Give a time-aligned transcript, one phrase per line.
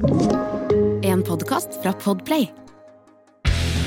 [0.00, 2.46] En podkast fra Podplay.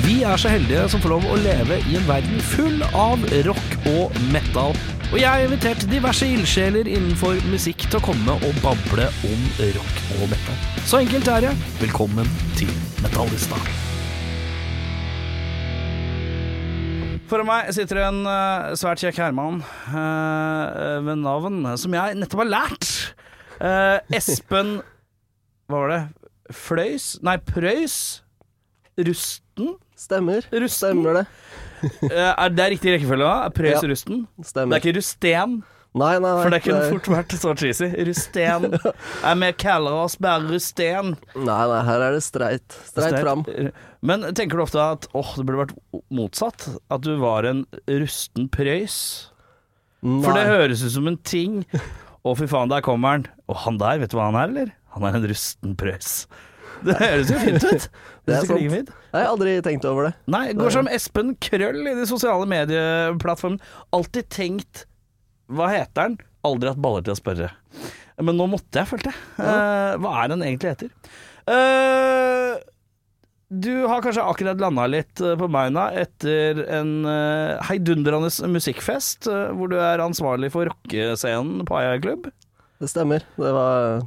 [0.06, 3.88] Vi er så heldige som får lov å leve i en verden full av rock
[3.90, 4.78] og metal.
[5.10, 9.50] Og jeg har invitert diverse ildsjeler innenfor musikk til å komme og bable om
[9.80, 10.62] rock og metal.
[10.86, 11.56] Så enkelt er det.
[11.82, 12.30] Velkommen
[12.62, 12.70] til
[13.02, 13.58] Metallista.
[17.26, 22.54] Foran meg sitter en uh, svært kjekk herremann uh, ved navn som jeg nettopp har
[22.60, 22.98] lært.
[23.58, 24.78] Uh, Espen
[25.74, 26.02] Hva var det?
[26.54, 27.06] Fløys?
[27.26, 27.98] Nei, Prøys?
[29.02, 29.74] Rusten?
[29.98, 30.46] Stemmer.
[30.54, 30.70] Rusten?
[30.94, 31.28] Stemmer det.
[31.84, 33.50] Eh, er det riktig rekkefølge da?
[33.52, 33.88] Prøys Ja.
[33.92, 34.22] Rusten?
[34.40, 35.56] Det er ikke Rusten,
[35.94, 36.42] Nei, nei, nei.
[36.42, 37.90] for det kunne fort vært så cheesy.
[38.08, 38.70] Rusten.
[39.26, 41.12] Nei, Vi kaller oss bare Rusten.
[41.36, 42.78] Nei, nei, her er det streit.
[42.88, 43.44] Streit fram.
[44.00, 45.76] Men tenker du ofte at åh, det burde vært
[46.08, 46.70] motsatt?
[46.88, 48.96] At du var en rusten prøys?
[50.02, 51.60] For det høres ut som en ting.
[52.24, 53.28] Å, fy faen, der kommer han.
[53.52, 54.74] Og han der, vet du hva han er, eller?
[54.94, 56.24] Han er en rusten prøys.
[56.84, 57.86] Det høres jo fint ut.
[58.28, 58.62] Det er sant.
[58.64, 60.14] Jeg har aldri tenkt over det.
[60.32, 63.74] Nei, går som Espen Krøll i de sosiale medieplattformene.
[63.96, 64.86] Alltid tenkt
[65.52, 66.20] Hva heter han?
[66.48, 67.50] Aldri hatt baller til å spørre.
[68.22, 69.20] Men nå måtte jeg, følte jeg.
[69.40, 70.92] Uh, hva er han egentlig heter?
[71.48, 72.60] Uh,
[73.54, 79.70] du har kanskje akkurat landa litt eh, på beina etter en uh, heidundrende musikkfest, hvor
[79.70, 82.32] du er ansvarlig for rockescenen på Aya Klubb.
[82.82, 83.28] Det stemmer.
[83.38, 84.02] Det var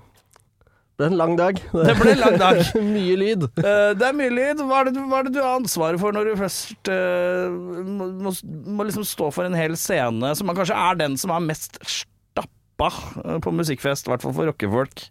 [0.97, 1.59] ble en lang dag.
[1.61, 2.61] Det ble en lang dag.
[2.95, 3.43] Mye lyd.
[3.59, 4.63] Uh, det er mye lyd.
[4.65, 7.53] Hva er, det, du- hva er det du har ansvaret for når du først uh,
[7.53, 11.77] må, må, liksom stå for en hel scene, som kanskje er den som er mest
[11.85, 12.89] stappa
[13.25, 15.05] eh, på musikkfest, i hvert fall for rockefolk?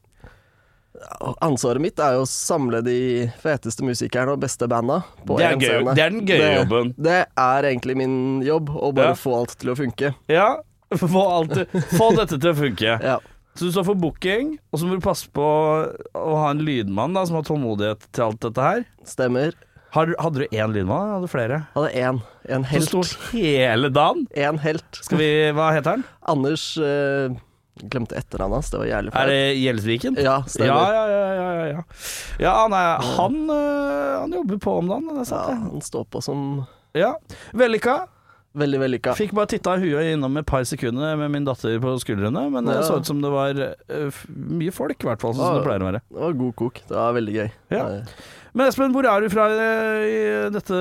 [1.44, 2.98] Ansvaret mitt er jo å samle de
[3.44, 5.92] feteste musikerne og beste banda på én scene.
[5.98, 6.94] det er den gøye Det- jobben.
[6.98, 8.16] Det er egentlig min
[8.48, 9.20] jobb, å bare Ja.
[9.20, 10.14] få alt til å funke.
[10.32, 10.48] Ja,
[10.96, 11.58] få, alt,
[11.98, 12.96] få dette til å funke.
[13.04, 13.20] Ja.
[13.56, 17.16] Så du står for booking, og så må du passe på å ha en lydmann
[17.16, 18.84] da, som har tålmodighet til alt dette her.
[19.08, 19.56] Stemmer.
[19.96, 21.60] Har, hadde du én lydmann, eller hadde du flere?
[21.76, 22.18] Hadde én.
[22.52, 22.90] En helt.
[22.90, 24.26] sto hele dagen?
[24.36, 25.00] En helt.
[25.00, 26.04] Skal vi, Hva heter han?
[26.36, 27.32] Anders eh,
[27.76, 30.20] Glemte etternavnet hans, det var jævlig Er det Gjelsviken?
[30.20, 30.94] Ja, Ja, stemmer.
[30.96, 31.16] ja, ja.
[31.16, 31.82] ja, ja, ja.
[32.44, 32.84] ja nei,
[33.18, 35.50] han, øh, han jobber på om dagen, det er sant.
[35.52, 36.46] Ja, han står på som.
[36.96, 37.14] Ja.
[37.56, 37.98] Vellykka.
[38.56, 39.14] Veldig vellykka.
[39.20, 42.78] Fikk bare titta huet innom et par sekunder med min datter på skuldrene, men det
[42.80, 42.86] Ja.
[42.88, 45.84] så ut som det var uh, mye folk, i hvert fall, sånn som det pleier
[45.86, 46.02] å være.
[46.10, 46.82] Det var god kok.
[46.88, 47.52] Det var veldig gøy.
[47.76, 47.86] Ja.
[48.56, 50.20] Men Espen, hvor er du fra øh, i
[50.56, 50.78] dette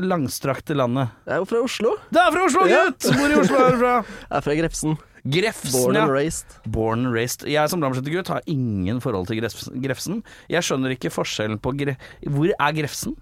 [0.00, 1.10] langstrakte landet?
[1.26, 1.90] Jeg er jo fra Oslo.
[2.08, 2.84] Det er fra Oslo, Ja.
[2.88, 3.08] gutt!
[3.18, 3.94] Hvor i Oslo er du fra?
[4.30, 4.96] Jeg er fra Grefsen.
[5.22, 6.02] Grefsen, Born ja.
[6.02, 6.56] and raised.
[6.66, 7.44] Born and raised.
[7.46, 10.22] Jeg som Lambertseter-gutt har ingen forhold til Grefsen.
[10.50, 11.94] Jeg skjønner ikke forskjellen på gre
[12.26, 13.14] Hvor er Grefsen?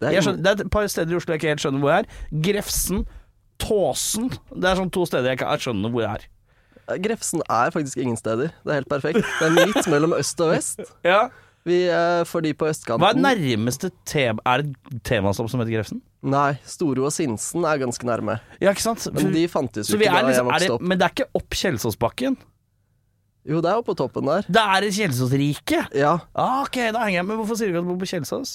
[0.00, 1.92] Det er, skjønner, det er et par steder i Oslo jeg ikke helt skjønner hvor
[1.94, 2.40] jeg er.
[2.48, 3.04] Grefsen,
[3.62, 6.98] Tåsen Det er sånn to steder jeg ikke skjønner hvor jeg er.
[7.00, 8.50] Grefsen er faktisk ingen steder.
[8.64, 9.22] Det er helt perfekt.
[9.40, 10.82] Det er midt mellom øst og vest.
[11.06, 11.28] Ja.
[11.64, 13.00] Vi er for de på østkanten.
[13.00, 16.02] Hva er nærmeste tema Er det et temastopp som heter Grefsen?
[16.20, 18.34] Nei, Storo og Sinsen er ganske nærme.
[18.60, 19.06] Ja, ikke sant?
[19.16, 20.84] Men de fantes jo ikke da liksom, jeg er det, vokste opp.
[20.84, 22.36] men det er ikke opp Kjelsåsbakken?
[23.48, 24.44] Jo, det er oppe på toppen der.
[24.48, 25.96] Det er i Kjelsåsriket?
[25.96, 27.40] Ja, Ah, ok, da henger jeg med.
[27.40, 28.54] Hvorfor sier du ikke at du bor på Kjelsås?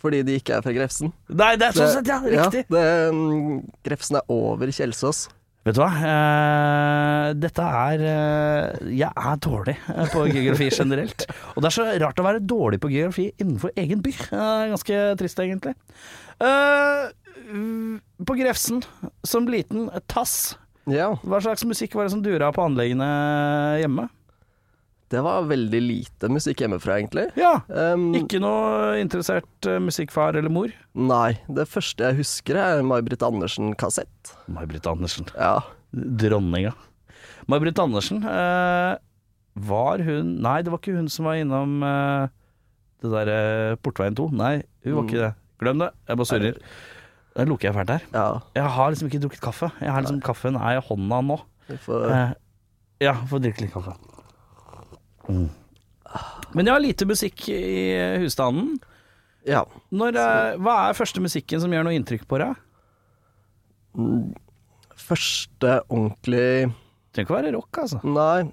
[0.00, 1.12] Fordi de ikke er fra Grefsen.
[1.28, 2.20] Nei, det er sånn sett, ja.
[2.24, 2.64] Riktig.
[2.68, 5.26] Ja, det, mm, Grefsen er over Kjelsås.
[5.60, 5.90] Vet du hva?
[5.92, 11.26] uh, dette er uh, Jeg er dårlig eh, på geografi generelt.
[11.52, 14.14] Og det er så rart å være dårlig på geografi innenfor egen by.
[14.32, 15.76] Er ganske trist, egentlig.
[18.24, 18.80] På Grefsen,
[19.26, 20.56] som liten tass,
[20.88, 23.10] Ja, hva slags musikk var det som dura på anleggene
[23.82, 24.08] hjemme?
[25.10, 27.26] Det var veldig lite musikk hjemmefra, egentlig.
[27.40, 30.70] Ja, Um, ikke noe interessert uh, musikkfar eller mor?
[30.94, 34.34] Nei, det første jeg husker er May-Britt Andersen-kassett.
[34.50, 35.26] May-Britt Andersen.
[35.34, 35.56] Ja.
[35.90, 36.74] Dronninga.
[37.50, 38.94] May-Britt Andersen, uh,
[39.60, 42.30] var hun Nei, det var ikke hun som var innom uh,
[43.02, 44.28] det der eh, Portveien 2.
[44.36, 44.54] Nei,
[44.84, 45.30] hun var ikke det.
[45.60, 45.88] Glem det.
[46.08, 46.58] Jeg bare surrer.
[47.36, 48.04] Da lukker jeg fælt her.
[48.12, 48.26] ja.
[48.58, 49.70] Jeg har liksom ikke drukket kaffe.
[49.80, 51.38] Jeg har liksom Kaffen er i hånda nå.
[51.86, 52.04] Får,
[53.00, 53.94] ja, får drikke litt kaffe.
[55.28, 55.48] Mm.
[56.54, 57.60] Men jeg har lite musikk i
[58.24, 58.78] husstanden.
[59.46, 59.64] ja.
[59.92, 62.56] Når, eh, hva er første musikken som gjør noe inntrykk på deg?
[65.00, 66.70] Første ordentlig
[67.10, 67.98] Trenger ikke å være rock, altså.
[68.06, 68.50] Nei.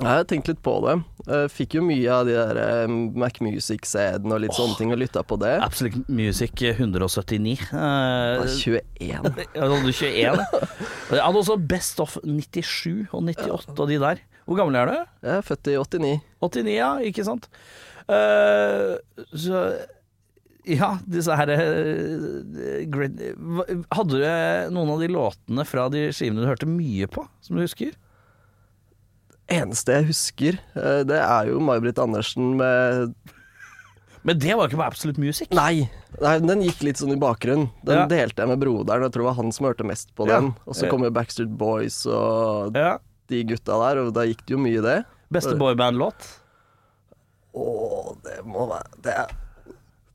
[0.00, 0.94] Jeg har tenkt litt på det.
[1.28, 5.00] Jeg fikk jo mye av de der eh, Mac Music-CD-ene og litt sånne ting, og
[5.00, 5.54] lytta på det.
[5.64, 7.56] Absolute Music 179.
[7.70, 8.80] Det Eh, var 21.
[9.00, 10.44] Ja, hadde du 21.
[11.10, 14.20] Jeg hadde også Best of 97 og 98 og de der.
[14.50, 14.96] Hvor gammel er du?
[15.28, 16.12] Jeg er født i 89.
[16.42, 17.46] 89, ja, ikke sant?
[18.10, 18.98] Uh,
[19.30, 19.60] så
[20.66, 22.96] ja, disse her eh,
[23.94, 24.24] Hadde du
[24.74, 27.94] noen av de låtene fra de skivene du hørte mye på, som du husker?
[29.50, 33.14] eneste jeg husker, eh, det er jo May-Britt Andersen med
[34.22, 35.48] Men det var ikke på Absolute Music.
[35.56, 35.88] Nei,
[36.20, 37.70] nei, den gikk litt sånn i bakgrunnen.
[37.82, 38.06] Den Ja.
[38.06, 40.40] delte jeg med broderen, jeg tror det var han som hørte mest på Ja.
[40.40, 40.54] den.
[40.66, 42.98] Og så kom jo Backstreet Boys og Ja.
[43.30, 44.98] De gutta der, og da gikk det jo mye det.
[45.30, 46.26] Beste boyband-låt?
[47.54, 47.64] Å,
[48.22, 49.30] det må være Det er,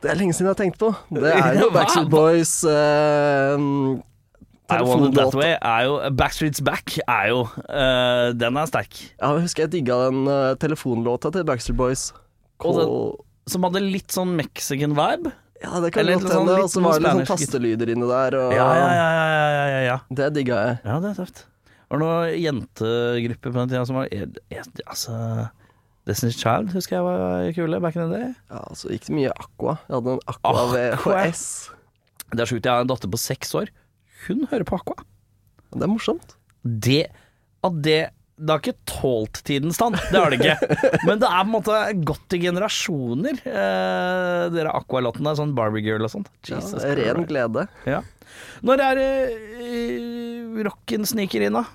[0.03, 0.89] det er lenge siden jeg har tenkt på.
[1.15, 3.56] Det er jo Backstreet Boys eh,
[4.71, 5.35] I Want It That.
[5.38, 8.95] Way er jo Backstreet's Back er jo uh, Den er sterk.
[9.19, 12.06] Ja, jeg husker jeg digga den uh, telefonlåta til Backstreet Boys.
[12.63, 15.33] Og den- Som hadde litt sånn mexican vibe.
[15.62, 16.56] ja, det kan godt sånn- hende.
[16.63, 19.67] Og så var det litt sånn tastelyder inni der, og Ja, ja, ja, ja, ja,
[19.75, 19.97] ja, ja.
[20.21, 20.79] det digga jeg.
[20.85, 21.44] ja det er tøft.
[21.92, 24.10] Var noen jentegrupper på den tida som var
[24.86, 25.18] Altså
[26.06, 28.34] Destiny's Child husker jeg var kule back in the day.
[28.54, 29.78] Ja, så gikk det mye Aqua.
[29.88, 30.66] Jeg hadde en Aqua.
[30.74, 31.46] VHS.
[32.32, 32.66] Det er sjukt.
[32.68, 33.72] Jeg har en datter på seks år.
[34.28, 35.00] Hun hører på Aqua.
[35.74, 36.38] Det er morsomt.
[36.62, 37.02] Det
[37.66, 38.04] At det
[38.36, 40.80] det har ikke tålt tidens tann, det har det ikke.
[41.08, 45.32] Men det er på en måte gått i generasjoner, eh, dere Aqua-låtene.
[45.40, 46.28] Sånn Barbie Girl og sånt.
[46.52, 46.60] Ja,
[47.00, 47.64] ren glede.
[47.88, 48.02] Ja.
[48.66, 49.10] Når er det
[49.66, 51.66] eh, rocken sniker inn, da?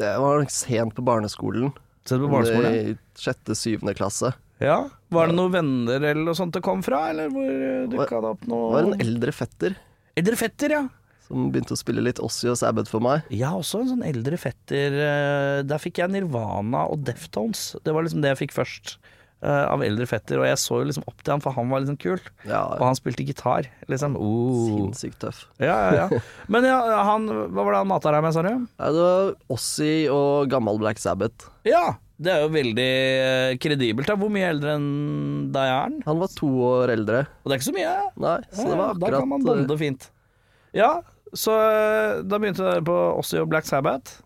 [0.00, 1.70] Det var nok sent på barneskolen.
[2.04, 2.74] Sett på barneskolen?
[2.74, 4.32] I sjette-syvende klasse.
[4.62, 4.88] Ja.
[5.14, 8.44] Var det noen venner eller noe sånt det kom fra, eller hvor dukka det opp
[8.44, 9.74] Det var en eldre fetter
[10.14, 10.82] Eldre fetter, ja.
[11.26, 13.24] som begynte å spille litt Ossie og Sabbath for meg.
[13.34, 17.72] Jeg har også en sånn eldre fetter eh, Der fikk jeg Nirvana og Deftones.
[17.82, 19.10] Det var liksom det jeg fikk først eh,
[19.44, 20.40] av eldre fetter.
[20.40, 22.22] Og jeg så jo liksom opp til han, for han var liksom kul.
[22.48, 24.16] Ja, Og han spilte gitar, liksom.
[24.16, 24.62] Uh.
[24.70, 25.44] Sinnssykt tøff.
[25.62, 26.22] Ja, ja, ja.
[26.52, 26.78] Men ja,
[27.10, 28.54] han Hva var det han mata deg med, sa du?
[28.80, 31.50] Det var Ossie og gammel Black Sabbath.
[31.68, 34.06] Ja, det er jo veldig eh, kredibelt.
[34.06, 34.14] Da.
[34.18, 34.90] Hvor mye eldre enn
[35.54, 35.96] deg er han?
[36.06, 37.24] Han var to år eldre.
[37.42, 37.94] Og det er ikke så mye.
[38.22, 40.06] Nei, så det var akkurat Da kan man bonde fint.
[40.74, 40.92] Ja,
[41.34, 44.20] så eh, da begynte dere på Ossie og Black Sabbath.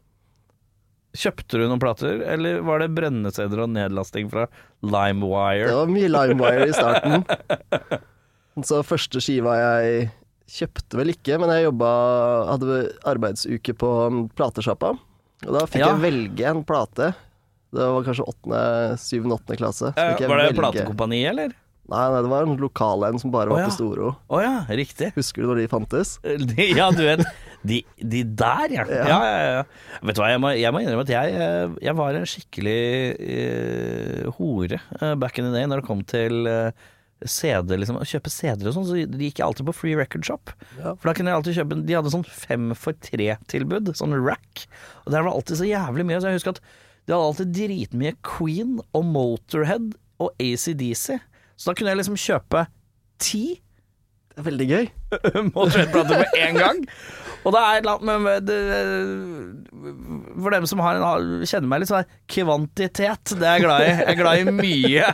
[1.17, 4.45] Kjøpte du noen plater, eller var det brenneseder og nedlasting fra
[4.85, 5.71] LimeWire?
[5.71, 7.25] Det var mye LimeWire i starten.
[8.69, 10.09] Så første skiva jeg
[10.49, 11.89] kjøpte vel ikke, men jeg jobba
[12.51, 12.79] Hadde
[13.09, 14.95] arbeidsuke på um, platesjappa.
[15.47, 15.93] Og da fikk Ja.
[15.95, 17.13] jeg velge en plate.
[17.73, 18.61] Det var kanskje åttende,
[18.99, 19.93] syvende, åttende klasse.
[19.95, 21.53] Så Eh, var det velge- platekompani, eller?
[21.89, 23.69] Nei, nei, det var en lokal en som bare var var ja.
[23.71, 24.09] på Storo.
[24.29, 25.13] Oh, ja, riktig.
[25.17, 26.19] Husker du når de fantes?
[26.77, 27.23] Ja, du vet.
[27.67, 28.85] De, de der, ja.
[28.87, 29.07] ja.
[29.09, 29.17] Ja.
[29.59, 29.63] ja,
[30.07, 32.83] Vet du hva, jeg må, jeg må innrømme at jeg, eh, jeg var en skikkelig
[33.19, 36.71] uh, hore uh, back in the day når det kom til uh,
[37.27, 40.53] CD, liksom, å kjøpe CD-er og sånn, så gikk jeg alltid på Free Record Shop.
[40.79, 40.93] Ja.
[40.95, 44.67] For da kunne jeg alltid kjøpe De hadde sånn fem for tre-tilbud, sånn rack.
[45.05, 46.63] Og der var alltid så jævlig mye, så jeg husker at
[47.09, 51.19] de hadde alltid dritmye Queen og Motorhead og ACDC.
[51.59, 52.67] Så da kunne jeg liksom kjøpe
[53.23, 53.45] ti
[54.31, 54.91] Det er veldig gøy.
[55.57, 56.85] Motorhead-plater på en gang.
[57.47, 58.59] Og det er et eller annet med det,
[60.43, 63.85] For dem som har en, kjenner meg litt, så er kvantitet det er jeg glad
[63.85, 63.89] i.
[63.93, 65.07] Jeg er glad i mye.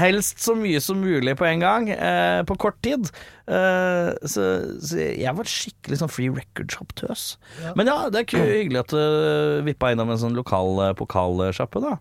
[0.00, 3.10] Helst så mye som mulig på en gang, eh, på kort tid.
[3.44, 4.48] Eh, så,
[4.80, 7.26] så jeg var skikkelig sånn free record shop-tøs.
[7.76, 11.98] Men ja, det er hyggelig at du vippa innom en sånn lokal eh, pokalsjappe, da.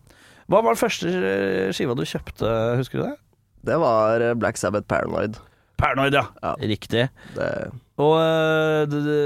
[0.52, 2.50] Hva var den første eh, skiva du kjøpte,
[2.80, 3.16] husker du det?
[3.64, 5.40] Det var eh, Black Sabbath Paranoid.
[5.78, 6.26] Paranoid, ja.
[6.44, 6.54] Ja.
[6.60, 7.08] Riktig.
[7.36, 7.48] Det,
[8.02, 8.16] Og
[8.92, 9.20] det, det,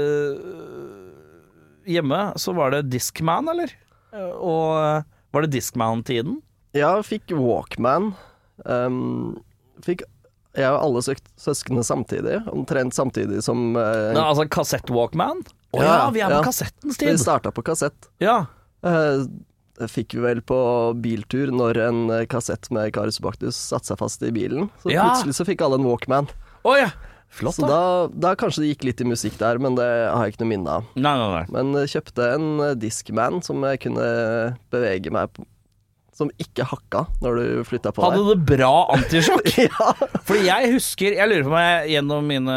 [1.88, 3.72] hjemme så var det Discman, eller?
[4.12, 5.02] Eh, Og øh,
[5.34, 6.40] var det Discman-tiden?
[6.76, 8.10] ja, fikk Walkman.
[8.68, 9.38] Um,
[9.84, 10.02] fikk
[10.58, 15.40] jeg og alle søk- søsknene samtidig, omtrent samtidig som uh, Nei, altså kassett-Walkman?
[15.72, 16.44] Å ja, Ja, vi er på ja.
[16.46, 17.20] kassettens Vi tid.
[17.22, 18.08] starta på kassett.
[18.22, 18.40] Ja.
[18.82, 19.28] Eh, det
[19.86, 20.58] fikk vi vel på
[20.98, 24.70] biltur når en eh, kassett med Karius Baktus satte seg fast i bilen.
[24.82, 25.04] Så Ja.
[25.06, 26.26] plutselig så fikk alle en Walkman.
[26.64, 26.90] Oh, ja.
[27.30, 28.08] Flott, Så da.
[28.08, 30.76] da, kanskje det gikk litt i musikk der, men det har jeg ikke noe minne
[30.80, 30.86] av.
[30.96, 31.44] Nei, nei, nei.
[31.52, 34.08] Men eh, kjøpte en eh, Discman som jeg kunne
[34.72, 35.44] bevege meg på.
[36.18, 38.40] Som ikke hakka når du flytta på Hadde deg.
[38.40, 39.52] du bra antisjokk?
[39.68, 39.92] ja.
[40.26, 42.56] Fordi jeg husker Jeg lurer på om jeg gjennom mine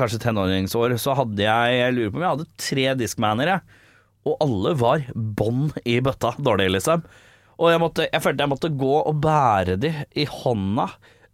[0.00, 3.82] kanskje tenåringsår så hadde jeg Jeg lurer på om jeg hadde tre Discmaner, jeg.
[4.26, 7.04] Og alle var bånn i bøtta dårlig, liksom.
[7.56, 10.90] Og jeg, måtte, jeg følte jeg måtte gå og bære de i hånda.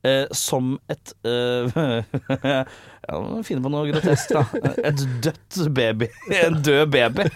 [0.06, 1.72] eh, som et eh,
[3.02, 4.42] Ja, finne på noe grotesk, da.
[4.86, 6.06] Et dødt baby.
[6.44, 7.26] En død baby.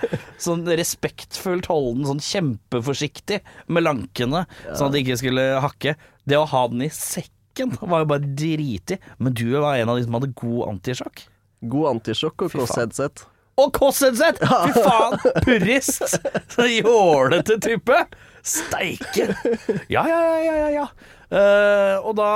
[0.42, 5.96] Sånn respektfullt holde den sånn kjempeforsiktig med lankene, sånn at de ikke skulle hakke.
[6.26, 9.00] Det å ha den i sekken var jo bare dritig.
[9.18, 11.24] Men du var en av de som hadde god antisjokk.
[11.66, 13.26] God antisjokk og Fy faen.
[13.56, 14.40] Og Kåss-headset!
[14.42, 15.18] Fy faen!
[15.44, 16.16] Purist!
[16.52, 18.00] Så jålete type.
[18.46, 19.30] Steike.
[19.88, 20.68] Ja, ja, ja, ja, ja.
[20.70, 20.88] ja.
[21.26, 22.28] Eh, og da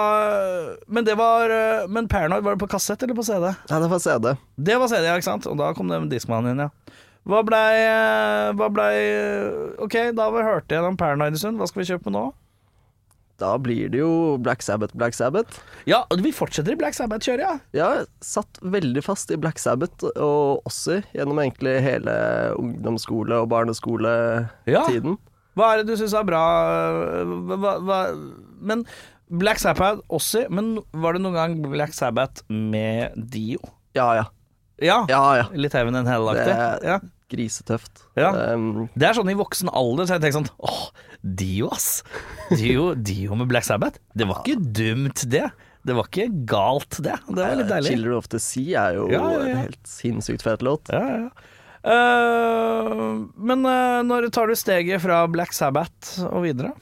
[0.90, 3.46] Men det var uh, Men Paranoid, var det på kassett eller på CD?
[3.70, 4.32] Nei, det var CD.
[4.56, 5.46] Det var CD, ja, ikke sant?
[5.46, 6.96] Og da kom det med Discman inn, ja.
[7.28, 8.94] Hva blei uh, Hva blei
[9.78, 11.60] Ok, da har vi hørt igjennom Paranoid en stund.
[11.60, 12.30] Hva skal vi kjøpe nå?
[13.40, 15.60] Da blir det jo Black Sabbath, Black Sabbath.
[15.88, 17.54] Ja, og vi fortsetter i Black Sabbath-kjøret, ja.
[17.72, 22.14] Jeg satt veldig fast i Black Sabbath og Ossie gjennom egentlig hele
[22.60, 25.16] ungdomsskole- og barneskoletiden.
[25.58, 26.42] Hva er det du syns er bra
[27.26, 28.00] hva, hva,
[28.62, 28.84] Men
[29.30, 33.58] Black Sabbath også, men var det noen gang Black Sabbath med Dio?
[33.96, 34.28] Ja, ja.
[34.80, 35.02] Ja.
[35.10, 35.48] Ja, ja.
[35.52, 36.46] Litt Heaven and Hell-aktig.
[36.46, 37.00] Det- Ja.
[37.30, 38.00] Grisetøft.
[38.18, 38.32] Ja.
[38.54, 40.90] Um, Det er sånn i voksen alder, så jeg tenker sånn Åh,
[41.22, 42.02] Dio, ass.
[42.56, 43.98] Dio, Dio med Black Sabbath.
[44.16, 45.50] Det var ikke dumt, det.
[45.84, 47.16] Det var ikke galt, det.
[47.28, 47.92] Det var litt deilig.
[47.94, 49.48] Children of the Sea er jo Ja, ja, ja.
[49.54, 50.88] en helt sinnssykt fet låt.
[50.92, 51.30] Ja, ja.
[51.80, 52.92] Eh,
[53.40, 56.74] men uh, når tar du steget fra Black Sabbath og videre?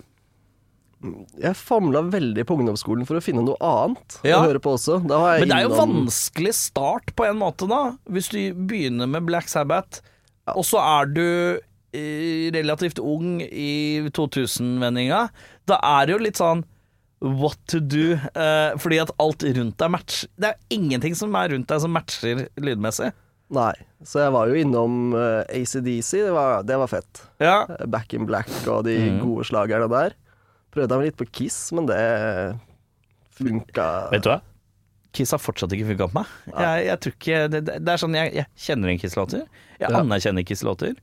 [1.38, 4.96] Jeg famla veldig på ungdomsskolen for å finne noe annet å høre på også.
[5.06, 5.78] Men det er jo innom-
[6.08, 7.92] vanskelig start på en måte, da.
[8.10, 10.00] Hvis du begynner med Black Sabbath,
[10.56, 15.28] og så er du eh, relativt ung i 2000-vendinga.
[15.68, 16.64] Da er det jo litt sånn
[17.20, 21.50] what to do, eh, fordi at alt rundt deg matcher Det er ingenting som er
[21.50, 23.10] rundt deg som matcher lydmessig.
[23.54, 23.72] Nei.
[24.04, 27.22] Så jeg var jo innom uh, ACDC, det var, det var fett.
[27.40, 27.62] Ja.
[27.64, 29.22] Eh, Back in Black og de mm.
[29.24, 30.14] gode slagerne der.
[30.74, 31.98] Prøvde meg litt på Kiss, men det
[33.38, 34.40] funka Vet du hva?
[35.16, 36.32] Kiss har fortsatt ikke funka på meg.
[36.52, 39.46] Jeg, jeg tror ikke Det, det er sånn, jeg, jeg kjenner en Kiss-låter.
[39.80, 40.02] Jeg Ja.
[40.02, 40.98] anerkjenner Kiss-låter.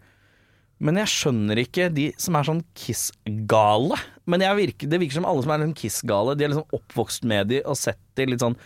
[0.83, 3.97] Men jeg skjønner ikke de som er sånn Kiss-gale.
[4.27, 7.27] Men jeg virker, det virker som alle som er sånn Kiss-gale, de er liksom oppvokst
[7.29, 8.57] med de og sett de litt sånn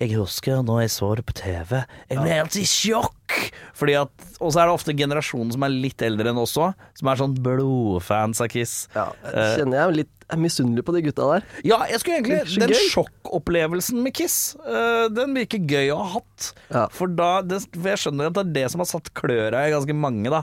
[0.00, 1.78] Jeg husker når jeg så det på TV,
[2.08, 3.36] jeg ble helt i sjokk!
[3.76, 6.76] Fordi at, Og så er det ofte generasjonen som er litt eldre enn oss òg,
[6.96, 8.86] som er sånn blodfans av Kiss.
[8.96, 11.44] Ja, Eh, jeg kjenner jeg litt jeg er misunnelig på de gutta der.
[11.62, 16.48] Ja, jeg skulle egentlig Den sjokkopplevelsen med Kiss, uh, den virker gøy å ha hatt.
[16.66, 16.86] Ja.
[16.90, 19.70] For da det, For jeg skjønner at det er det som har satt kløra i
[19.70, 20.42] ganske mange, da.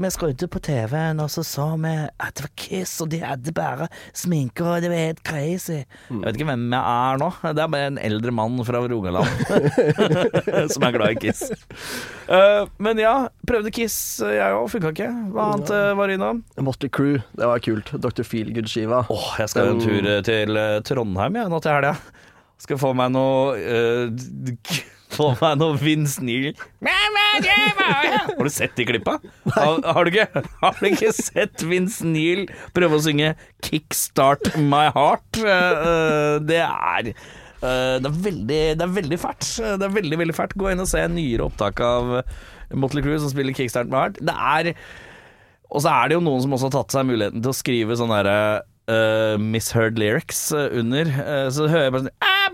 [0.00, 3.52] Vi skrudde på TV-en, og så så vi at det var Kiss, og de hadde
[3.52, 5.82] bare sminke, og det var helt crazy.
[5.84, 7.28] Jeg vet ikke hvem jeg er nå.
[7.44, 9.28] Det er bare en eldre mann fra Rogaland
[10.72, 11.42] som er glad i Kiss.
[12.24, 13.12] Uh, men ja,
[13.48, 14.70] prøvde Kiss, jeg òg.
[14.72, 15.10] Funka ikke.
[15.34, 16.40] Hva annet uh, var innom?
[16.64, 17.92] Motley Crew, det var kult.
[18.00, 18.24] Dr.
[18.24, 19.04] Feelgood-skiva.
[19.12, 21.92] Åh, jeg skal jo en tur eh, til eh, Trondheim jeg, nå til helga.
[22.62, 24.56] Skal få meg noe eh, d-
[25.12, 26.52] Få meg noe Vince Neil
[26.82, 29.18] Har du sett de klippa?
[29.54, 34.88] Har, har, du ikke, har du ikke sett Vince Neil prøve å synge 'Kickstart My
[34.94, 35.40] Heart'?
[35.42, 39.46] Eh, eh, det er eh, det er, veldig, det er veldig fælt.
[39.80, 40.56] Det er veldig, veldig fælt.
[40.58, 42.18] Gå inn og se nyere opptak av
[42.74, 44.20] Motley Crue som spiller 'Kickstart My Heart'.
[44.20, 44.74] Det er
[45.72, 47.96] og så er det jo noen som også har tatt seg muligheten til å skrive
[47.96, 48.40] sånne derre
[48.92, 51.08] uh, misheard lyrics under.
[51.48, 52.50] Så hører jeg bare sånn "Ah,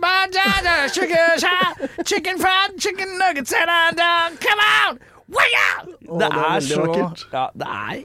[2.04, 4.98] chicken fried, chicken nuggets come on!
[5.28, 5.88] Out!
[6.18, 7.26] Det, er så vakkert.
[7.32, 8.04] Ja, det er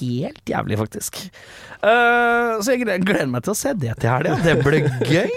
[0.00, 1.20] helt jævlig, faktisk.
[1.78, 4.38] Uh, så jeg gleder- meg til å se det til helga.
[4.42, 5.30] Det blir gøy.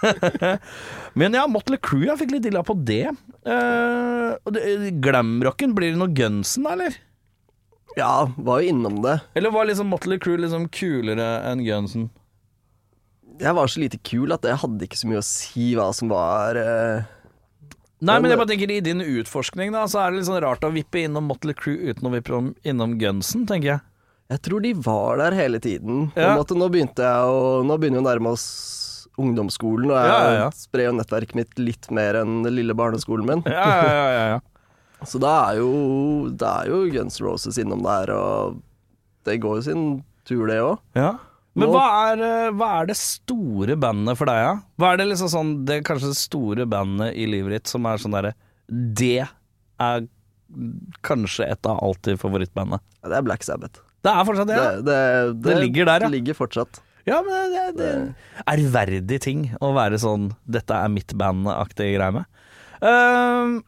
[1.18, 3.10] Men ja, Motley Crew, jeg fikk litt dilla på det.
[3.42, 4.38] Uh,
[5.02, 7.00] Glamrocken, blir det noe Gunsen, da, eller?
[7.98, 9.18] Ja, var jo innom det.
[9.34, 12.08] Eller var liksom Motley Crew liksom kulere enn Gunsen?
[13.40, 16.10] Jeg var så lite kul at jeg hadde ikke så mye å si hva som
[16.12, 17.06] var eh,
[18.00, 20.62] Nei, Men jeg bare tenker i din utforskning, da, så er det litt sånn rart
[20.64, 23.80] å vippe innom Motley Crew uten å vippe om- innom Gunsen, tenker jeg.
[24.30, 26.06] Jeg tror de var der hele tiden.
[26.16, 26.30] Ja.
[26.38, 28.46] måte, nå begynte jeg å Nå begynner vi å nærme oss
[29.20, 33.26] ungdomsskolen, og jeg Ja, ja, sprer jo nettverket mitt litt mer enn den lille barneskolen
[33.26, 33.42] min.
[33.44, 34.40] Ja, ja, ja, ja.
[35.10, 35.70] Så da er jo
[36.30, 38.62] er jo Guns Roses innom der, og
[39.28, 39.84] det går jo sin
[40.24, 40.78] tur, det òg.
[41.50, 41.58] Ja.
[41.60, 44.46] Men hva er, eh, hva er det store bandet for deg, da?
[44.46, 44.52] Ja?
[44.78, 47.88] Hva er det liksom sånn Det er kanskje det store bandet i livet ditt som
[47.90, 48.36] er sånn derre
[48.70, 50.06] Det er
[51.06, 52.82] kanskje et av alltid favorittbandet.
[53.06, 53.82] Det er Black Sabbath.
[54.02, 54.56] Det er fortsatt det?
[54.56, 54.70] ja?
[54.78, 54.96] Det,
[55.36, 56.08] det, Det ligger der, ja.
[56.08, 56.80] Det ligger fortsatt.
[57.08, 57.90] Ja, men det, det,
[58.44, 62.42] er ærverdig ting å være sånn 'dette er mitt band'-aktig greie med.
[62.84, 63.60] Ehm,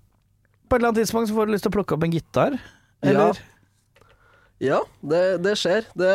[0.68, 2.58] på et eller annet tidspunkt så får du lyst til å plukke opp en gitar,
[3.02, 3.40] eller?
[4.62, 5.88] Ja, det, det skjer.
[5.98, 6.12] Det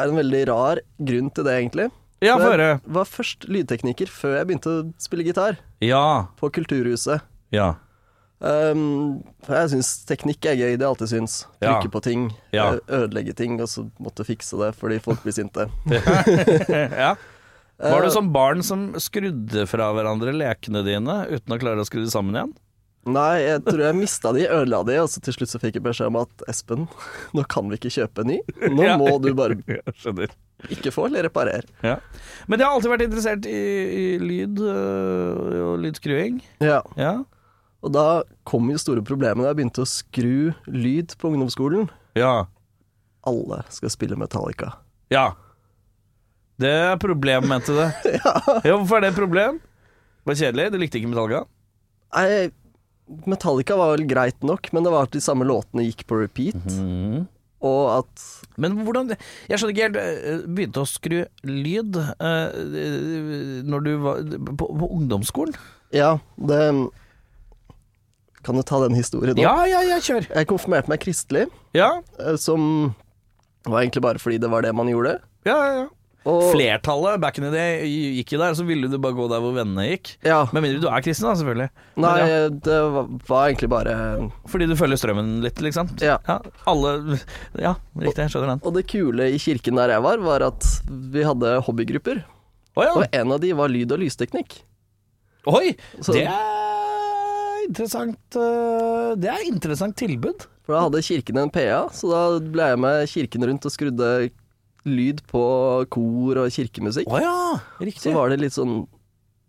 [0.00, 0.80] er en veldig rar
[1.10, 1.90] grunn til det, egentlig.
[2.20, 2.72] Ja, for høre.
[2.80, 6.26] Jeg var først lydtekniker før jeg begynte å spille gitar, Ja.
[6.40, 7.22] på Kulturhuset.
[7.52, 7.74] Ja.
[8.40, 11.34] Um, for jeg syns teknikk er gøy, det har jeg alltid syns.
[11.60, 11.74] Ja.
[11.92, 12.78] På ting, Ja.
[12.88, 15.68] ødelegge ting, og så måtte fikse det fordi folk blir sinte.
[17.04, 17.14] ja.
[17.80, 21.86] Var du Eh, som barn som skrudde fra hverandre lekene dine uten å klare å
[21.88, 22.52] skru dem sammen igjen?
[23.08, 25.84] Nei, jeg tror jeg mista de, ødela de, og så til slutt så fikk jeg
[25.86, 26.82] beskjed om at Espen,
[27.36, 28.38] nå kan vi ikke kjøpe ny.
[28.74, 28.98] Nå Ja.
[29.00, 29.56] må du bare
[30.74, 31.64] ikke få eller reparere.
[31.80, 31.96] Ja.
[32.46, 36.42] Men jeg har alltid vært interessert i, i lyd øh, og lydskruing.
[36.60, 36.82] Ja.
[37.00, 37.14] Ja.
[37.80, 38.04] Og da
[38.44, 41.88] kom jo store problemet da jeg begynte å skru lyd på ungdomsskolen.
[42.20, 42.42] Ja.
[43.24, 44.74] Alle skal spille Metallica.
[45.12, 45.30] Ja.
[46.60, 47.80] Det er problem, mente du.
[48.20, 48.34] ja.
[48.66, 49.62] Hvorfor er det et problem?
[49.64, 50.68] Det Var kjedelig?
[50.74, 51.46] Du likte ikke Metallica?
[52.12, 52.50] Nei,
[53.26, 56.58] Metallica var vel greit nok, men det var at de samme låtene gikk på repeat.
[56.64, 57.26] Mhm.
[57.60, 58.22] Og at
[58.56, 59.10] Men hvordan
[59.50, 62.54] Jeg skjønner ikke helt eh, Begynte å skru lyd uh,
[63.68, 64.22] når du var
[64.56, 65.52] på, på ungdomsskolen?
[65.92, 66.60] Ja, det
[68.48, 69.44] Kan du ta den historien nå?
[69.44, 70.24] Ja, ja, ja, kjør.
[70.32, 72.94] Jeg konfirmerte meg kristelig, Ja, eh, som
[73.68, 75.18] var egentlig bare fordi det var det man gjorde.
[75.44, 75.88] ja, ja, ja.
[76.28, 77.86] Og, Flertallet back in the day
[78.18, 80.10] gikk jo der, så ville du bare gå der hvor vennene gikk.
[80.26, 80.42] Ja.
[80.52, 81.68] Med mindre du er kristen, da, selvfølgelig.
[81.96, 82.80] Nei, Men ja, det
[83.30, 83.94] var, egentlig bare
[84.52, 85.88] fordi du følger strømmen litt, liksom.
[86.04, 86.18] Ja.
[86.68, 86.92] Alle
[87.56, 88.26] Ja, riktig.
[88.26, 88.60] Jeg skjønner den.
[88.68, 90.68] Og det kule i kirken der jeg var, var at
[91.16, 92.20] vi hadde hobbygrupper.
[92.76, 92.92] Oh, ja.
[93.00, 94.60] Og en av de var lyd- og lysteknikk.
[95.48, 95.72] Oi!
[96.04, 100.44] Så- Det er interessant eh, Det er interessant tilbud.
[100.66, 104.30] For da hadde kirken en PA, så da ble jeg med kirken rundt og skrudde
[104.88, 105.42] lyd på
[105.92, 107.10] kor og kirkemusikk.
[107.10, 107.60] Oh, ja,
[108.00, 108.86] Så var det litt sånn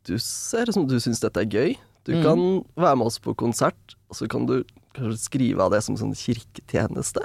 [0.08, 1.76] Du ser ut som du syns dette er gøy.
[2.10, 2.24] Du mm.
[2.26, 2.40] kan
[2.74, 4.64] være med oss på konsert, og så kan du
[4.98, 7.22] kanskje skrive av det som sånn kirketjeneste.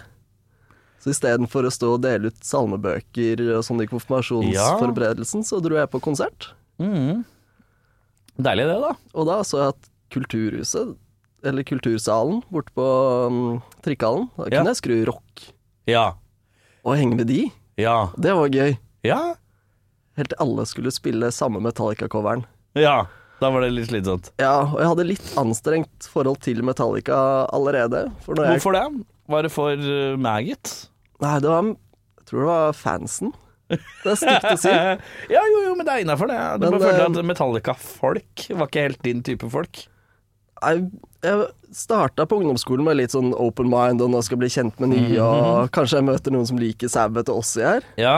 [1.01, 5.89] Så istedenfor å stå og dele ut salmebøker og sånn i konfirmasjonsforberedelsen, så dro jeg
[5.93, 6.51] på konsert.
[6.83, 7.25] Mm.
[8.37, 8.93] Deilig det, da.
[9.17, 10.93] Og da så jeg at Kulturhuset,
[11.47, 12.87] eller Kultursalen, borte på
[13.31, 13.39] um,
[13.87, 14.59] Trikkehallen, da Ja.
[14.59, 15.47] kunne jeg skru rock
[15.89, 16.07] Ja.
[16.85, 17.47] og henge med de.
[17.76, 18.11] Ja.
[18.16, 18.76] Det var gøy.
[19.04, 19.21] Ja.
[20.16, 22.47] Helt til alle skulle spille samme Metallica-coveren.
[22.76, 23.04] Ja.
[23.37, 24.30] Da var det litt slitsomt.
[24.40, 27.18] Ja, og jeg hadde litt anstrengt forhold til Metallica
[27.52, 28.06] allerede.
[28.25, 28.85] For når jeg Hvorfor det?
[29.28, 30.73] Var det for uh, maggot?
[31.21, 33.35] Nei, det var Jeg tror det var fansen.
[33.68, 34.73] Det er stygt å si.
[35.35, 36.38] ja, jo, jo, men det er innafor det.
[36.62, 39.85] Du Men, bare føler eh, at Metallica-folk var ikke helt din type folk.
[40.63, 40.87] Jeg,
[41.23, 41.47] jeg
[41.77, 45.19] starta på ungdomsskolen med litt sånn open mind, og nå skal bli kjent med nye,
[45.19, 45.21] Mhm.
[45.27, 47.83] og kanskje jeg møter noen som liker Sabbath og i her.
[48.01, 48.17] Ja.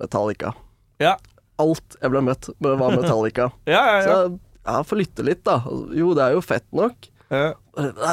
[0.00, 0.54] Metallica.
[1.00, 1.16] Ja.
[1.60, 3.50] Alt jeg ble møtt med, var Metallica.
[3.66, 4.02] Ja, ja, ja.
[4.06, 4.38] Så jeg,
[4.70, 5.58] jeg får lytte litt, da.
[5.96, 7.10] Jo, det er jo fett nok.
[7.30, 7.52] ja.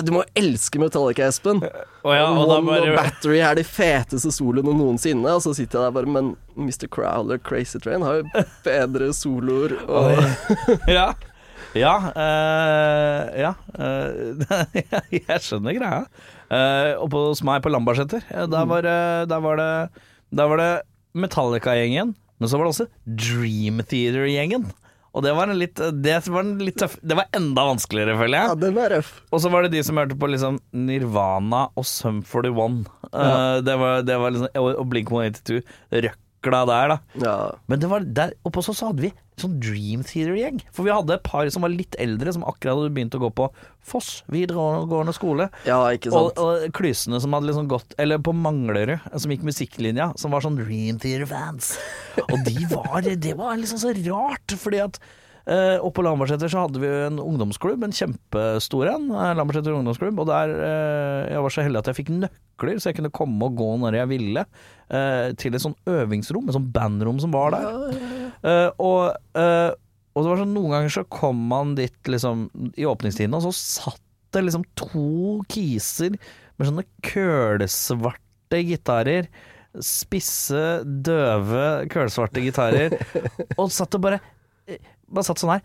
[0.06, 1.60] Du må elske Metallica, Espen.
[1.60, 2.92] Å ja, og da bare...
[2.92, 5.28] og Battery er de feteste soloene noensinne.
[5.34, 6.86] Og så sitter jeg der bare Men Mr.
[6.94, 9.74] Crowler, Crazy Train har jo bedre soloer.
[9.90, 11.10] Og Ja.
[11.80, 11.94] Ja.
[12.18, 13.54] eh, ja.
[13.78, 16.04] eh, jeg skjønner greia.
[16.48, 19.72] Uh, oppe hos meg på Lambertseter, der, var det- der var det
[20.32, 20.72] Der var det
[21.18, 24.68] Metallica-gjengen, men så var det også Dream Theater-gjengen.
[25.18, 28.38] Og det var en litt Det var en litt tøff Det var enda vanskeligere, føler
[28.38, 28.50] jeg.
[28.52, 29.12] ja, den var røff.
[29.34, 32.84] Og så var det de som hørte på liksom Nirvana og Sum 41.
[33.08, 35.64] Eh, det, var, det var liksom Og Blink 182.
[35.92, 36.98] Røkla der, da.
[37.24, 37.38] Ja.
[37.72, 40.62] Men det var der oppe så hadde vi sånn Dream Theater-gjeng.
[40.74, 43.30] For vi hadde et par som var litt eldre, som akkurat hadde begynt å gå
[43.38, 43.50] på
[43.88, 45.46] Foss videregående skole.
[45.68, 50.10] ja, ikke Og, og Klysene som hadde liksom gått Eller på Manglerud, som gikk musikklinja,
[50.20, 51.76] som var sånn Dream Theater-fans.
[52.26, 55.00] Og de var Det var liksom så rart, fordi at
[55.48, 59.08] eh, Oppe på Lambertseter så hadde vi en ungdomsklubb, en kjempestor en.
[59.12, 60.20] eh, Lambertseter ungdomsklubb.
[60.24, 63.50] Og der eh, Jeg var så heldig at jeg fikk nøkler, så jeg kunne komme
[63.50, 64.46] og gå når jeg ville.
[65.38, 68.72] til et sånn øvingsrom, et sånn bandrom som var der.
[68.80, 72.46] Og, og det var sånn noen ganger så kom man dit liksom
[72.80, 74.00] i åpningstiden, og så satt
[74.32, 79.28] det liksom to kiser med sånne kølsvarte gitarer.
[79.84, 82.96] Spisse, døve, kølsvarte gitarer.
[83.60, 84.22] og satt og bare
[85.08, 85.64] Bare satt sånn her.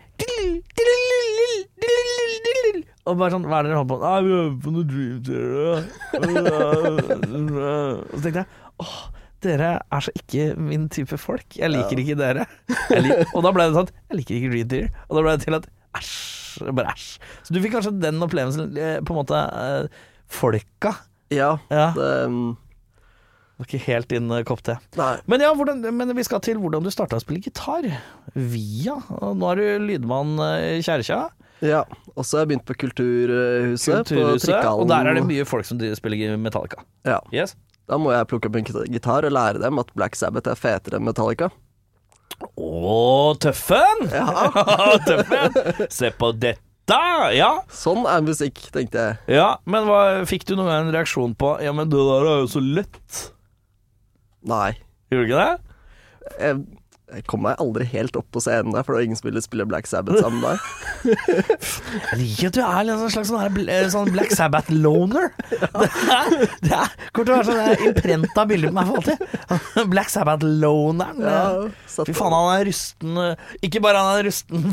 [3.03, 4.07] Og bare sånn Hva er det dere holder på med?
[8.13, 8.49] Og så tenkte jeg
[8.83, 8.99] åh,
[9.43, 11.57] dere er så ikke min type folk.
[11.59, 12.45] Jeg liker ikke dere.
[12.93, 14.91] Jeg lik, og da ble det sånn Jeg liker ikke Dream Theater.
[15.09, 15.67] Og da ble det til at
[15.99, 16.13] æsj.
[16.79, 17.09] Bare æsj.
[17.47, 19.85] Så du fikk kanskje den opplevelsen, eh, på en måte eh,
[20.33, 20.93] Folka.
[21.33, 21.87] Ja, Ja.
[21.97, 22.21] det Var
[23.67, 24.77] ikke helt din eh, kopp te.
[25.31, 27.89] Men ja, hvordan, men vi skal til hvordan du starta å spille gitar.
[28.35, 28.99] Via.
[29.11, 31.25] Nå er du lydmann eh, i Kjerkja.
[31.63, 31.85] Ja.
[32.17, 34.49] Og så har jeg begynt på Kulturhuset, på Kulturhuset.
[34.49, 34.83] Trikkehallen.
[34.83, 36.83] Og der er det mye folk som spiller Metallica.
[37.07, 37.21] Ja.
[37.35, 37.55] Yes.
[37.91, 40.99] Da må jeg plukke opp en gitar og lære dem at Black Sabbath er fetere
[40.99, 41.51] enn Metallica.
[42.43, 44.07] Å, tøffen!
[44.11, 44.49] Ja.
[45.09, 45.87] tøffen!
[45.93, 46.99] Se på dette!
[47.37, 47.51] Ja.
[47.73, 49.21] Sånn er musikk, tenkte jeg.
[49.39, 49.49] ja.
[49.71, 52.51] Men hva, fikk du noen gang en reaksjon på Ja, men det der er jo
[52.51, 53.23] så lett.
[54.49, 54.73] Nei.
[55.13, 55.59] Gjorde du ikke det?
[56.41, 56.61] Jeg,
[57.13, 59.41] Jeg kom meg aldri helt opp på scenen der, for det var ingen som ville
[59.45, 60.59] spille Black Sabbath sammen med meg.
[62.13, 65.27] Jeg liker at du er sånn slags sånn, her eh, sånn Black Sabbath-loner.
[65.53, 65.59] Det
[66.15, 69.19] er, det er kommer til å være sånn imprenta bilde på meg for alltid.
[69.93, 71.21] Black Sabbath-loneren.
[71.27, 71.43] Ja,
[71.93, 74.65] Fy faen, han er rusten eh, Ikke bare han er rusten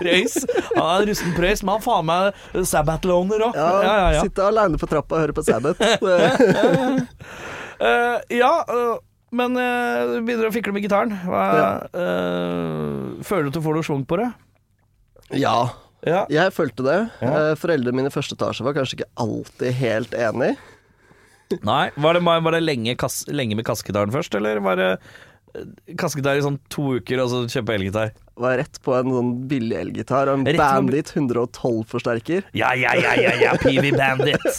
[0.00, 0.40] prøys,
[0.74, 3.54] han er rusten prøys, men han faen meg Sabbath-loner òg.
[3.60, 4.26] Ja, Ja, ja, ja.
[4.26, 5.78] Sitte aleine på trappa og høre på Sabbath.
[7.80, 8.98] Eh, ja uh,
[9.32, 11.12] men uh, du begynner å fikle med gitaren.
[11.14, 11.20] Eh,
[13.26, 14.30] føler du at du får noe schwung på det?
[15.38, 15.70] ja,
[16.02, 16.24] Ja.
[16.32, 16.98] jeg følte det.
[17.22, 20.56] Eh, Foreldrene mine i første etasje var kanskje ikke alltid helt enig.
[21.66, 21.84] Nei.
[21.94, 24.88] Var det, var det lenge, kass, lenge med kassegitaren først, eller var det
[25.54, 28.10] eh, kassegitar i sånn to uker, og så kjøpe elgitar?
[28.40, 32.46] Var rett på en sånn billig elgitar og en Rett Bandit 112-forsterker.
[32.56, 34.46] Ja, ja, ja, ja, ja, PV Bandit.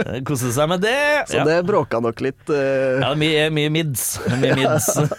[0.00, 1.26] Eh, Kose seg med det.
[1.28, 1.44] Så ja.
[1.44, 2.40] det bråka nok litt.
[2.48, 3.02] Uh...
[3.02, 4.04] Ja, mye, mye mids.
[4.40, 4.88] Mye mids.
[4.96, 5.10] uh,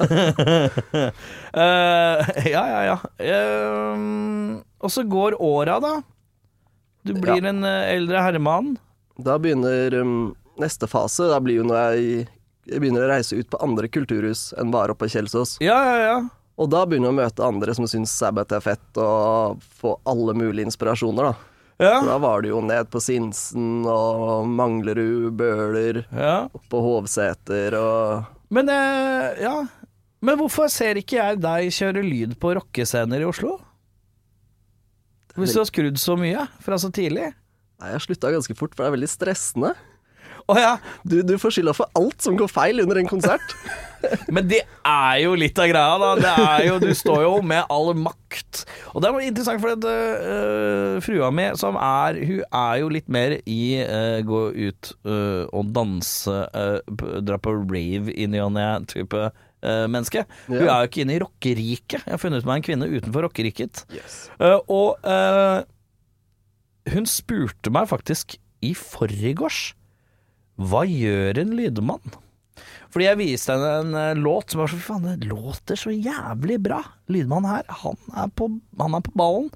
[2.55, 2.97] ja, ja, ja.
[3.21, 5.93] Uh, og så går åra, da.
[7.05, 8.75] Du blir en eh, eldre herremann.
[9.21, 11.29] Da begynner um, neste fase.
[11.29, 12.27] Da blir jo når jeg,
[12.73, 15.59] jeg begynner å reise ut på andre kulturhus enn bare oppe på Kjelsås.
[15.63, 16.19] Ja, ja, ja.
[16.59, 20.35] Og da begynner du å møte andre som syns Sabbath er fett, og få alle
[20.37, 21.47] mulige inspirasjoner, da.
[21.81, 26.35] Ja, For da var det jo ned på Sinsen og Manglerud, Bøler, ja.
[26.69, 29.55] på Hovseter og Men eh, ja
[30.21, 33.55] Men hvorfor ser ikke jeg deg kjøre lyd på rockescener i Oslo?
[35.39, 37.31] Hvis du har skrudd så mye fra så tidlig?
[37.81, 39.71] Nei, jeg slutta ganske fort, for det er veldig stressende.
[40.51, 43.55] Å ja, Du, du får skylda for alt som går feil under en konsert.
[44.33, 46.11] men det er jo litt av greia, da.
[46.19, 48.63] Det er jo, du står jo med all makt.
[48.93, 53.11] Og det er interessant, for at uh, frua mi, som er Hun er jo litt
[53.11, 56.37] mer i uh, gå ut uh, og danse,
[57.27, 60.23] dra på rave i ny og ne-type øh, menneske.
[60.47, 62.01] Hun er jo ikke inne i rockeriket.
[62.05, 63.83] Jeg har funnet meg en kvinne utenfor rockeriket.
[63.93, 64.23] Yes.
[64.71, 64.97] Og
[66.91, 68.35] hun spurte meg faktisk
[68.65, 69.71] i forgårs
[70.61, 72.19] Hva gjør en lydmann?
[72.91, 75.93] Fordi jeg viste henne en eh, låt som var så Fy faen, det låter så
[75.93, 76.81] jævlig bra.
[77.11, 78.49] Lydmannen her, han er, på,
[78.81, 79.47] han er på ballen.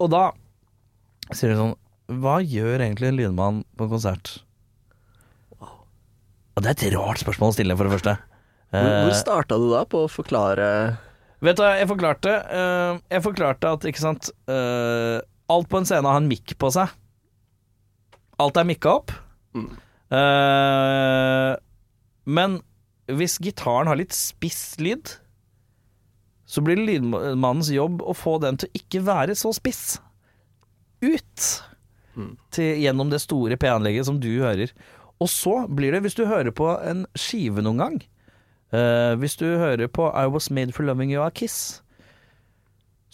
[0.00, 0.30] Og da
[1.32, 4.38] sier hun sånn Hva gjør egentlig en lydmann på konsert?
[6.56, 8.16] Og det er et rart spørsmål å stille, for det første.
[8.72, 10.64] Hvor, Eh, hvor starta du da på å forklare
[11.44, 12.32] Vet du hva jeg forklarte?
[12.50, 15.20] Eh, jeg forklarte at, ikke sant eh,
[15.52, 16.90] Alt på en scene har en mikk på seg.
[18.42, 19.12] Alt er mikka opp.
[19.54, 19.68] Mm.
[20.18, 21.52] Eh,
[22.26, 22.60] men
[23.06, 25.14] hvis gitaren har litt spiss lyd,
[26.46, 29.96] så blir det lydmannens jobb å få den til å ikke være så spiss.
[31.02, 31.46] Ut
[32.16, 32.36] Mm.
[32.50, 34.72] til, gjennom det store P-anlegget som du hører.
[35.20, 37.96] Og så blir det, hvis du hører på en skive noen gang
[38.72, 41.82] uh, Hvis du hører på I Was Made For Loving You A Kiss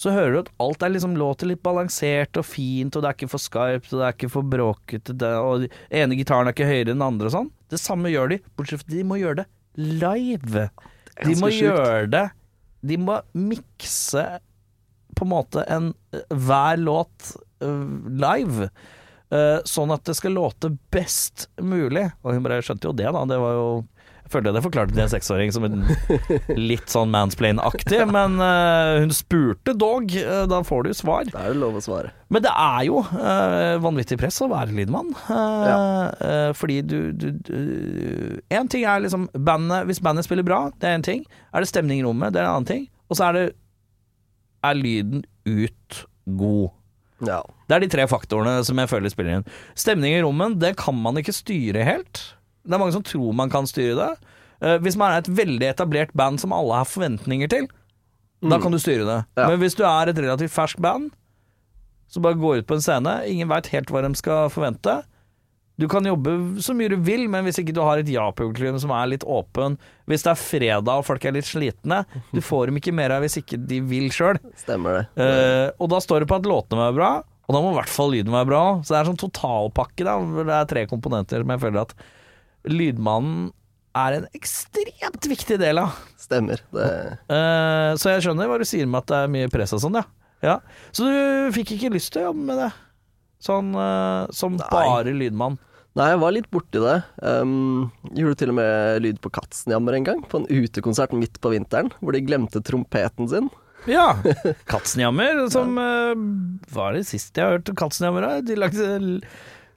[0.02, 3.16] så hører du at alt er liksom låter litt balansert og fint, og det er
[3.18, 6.56] ikke for skarpt, og det er ikke for bråkete, det, og den ene gitaren er
[6.56, 7.50] ikke høyere enn den andre og sånn.
[7.70, 10.66] Det samme gjør de, bortsett fra at de må gjøre det live.
[11.22, 11.62] De må sjukt.
[11.66, 12.24] gjøre det
[12.88, 14.24] De må mikse
[15.12, 15.92] på en måte en
[16.32, 18.68] hver låt øh, live.
[19.30, 22.08] øh, sånn at det skal låte best mulig.
[22.24, 23.24] Og hun bare skjønte jo det, da.
[23.28, 23.68] Det var jo
[24.40, 25.84] Jeg det forklarte til en seksåring som en
[26.56, 30.12] litt sånn mansplain-aktig, men uh, hun spurte dog.
[30.16, 31.28] Uh, da får du svar.
[31.28, 32.12] Det er jo lov å svare.
[32.32, 35.12] Men det er jo uh, vanvittig press å være lydmann.
[35.22, 36.52] Ja.
[36.56, 37.56] fordi du, du, du
[38.52, 41.24] En ting er liksom bandet Hvis bandet spiller bra, det er en ting.
[41.52, 42.86] Er det stemning i rommet, det er en annen ting.
[43.10, 43.44] Og så er det
[44.64, 46.04] Er lyden ut
[46.38, 46.70] god?
[47.26, 47.42] Ja.
[47.68, 49.50] Det er de tre faktorene som jeg føler spiller inn.
[49.78, 52.22] Stemning i rommet, det kan man ikke styre helt.
[52.62, 54.34] Det er mange som tror man kan styre det.
[54.62, 57.70] Eh, hvis man er et veldig etablert band som alle har forventninger til,
[58.42, 59.20] da kan du styre det.
[59.38, 59.46] Ja.
[59.46, 61.12] Men hvis du er et relativt ferskt band,
[62.10, 64.98] som bare går ut på en scene, ingen veit helt hva de skal forvente.
[65.80, 68.92] Du kan jobbe så mye du vil, men hvis ikke du har et ja-publikum som
[68.94, 69.78] er litt åpen,
[70.10, 72.02] hvis det er fredag og folk er litt slitne,
[72.34, 74.40] du får dem ikke mer av hvis ikke de vil sjøl.
[74.60, 75.04] Stemmer det.
[75.24, 77.12] Eh, og da står det på at låtene må være bra,
[77.48, 78.64] og da må i hvert fall lyden være bra.
[78.82, 80.18] Så det er sånn totalpakke, da.
[80.20, 81.96] Det er tre komponenter som jeg føler at
[82.68, 83.50] lydmannen
[83.98, 85.98] er en ekstremt viktig del av.
[86.20, 86.62] Stemmer.
[86.72, 86.88] Det,
[87.28, 89.98] Uh, så jeg skjønner hva du sier med at det er mye press og sånn,
[90.00, 90.06] ja.
[90.44, 90.56] ja.
[90.94, 92.70] Så du fikk ikke lyst til å jobbe med det?
[93.42, 94.70] Sånn uh, som Nei.
[94.72, 95.58] bare lydmann?
[95.98, 96.98] nei, jeg var litt borti det.
[97.20, 101.52] Um, gjorde til og med lyd på Katzenjammer en gang, på en utekonsert midt på
[101.52, 103.50] vinteren, hvor de glemte trompeten sin.
[103.90, 104.14] Ja.
[104.72, 106.14] Katzenjammer, som uh,
[106.72, 108.46] var det siste jeg hørte Katzenjammer av.
[108.48, 108.88] De lagde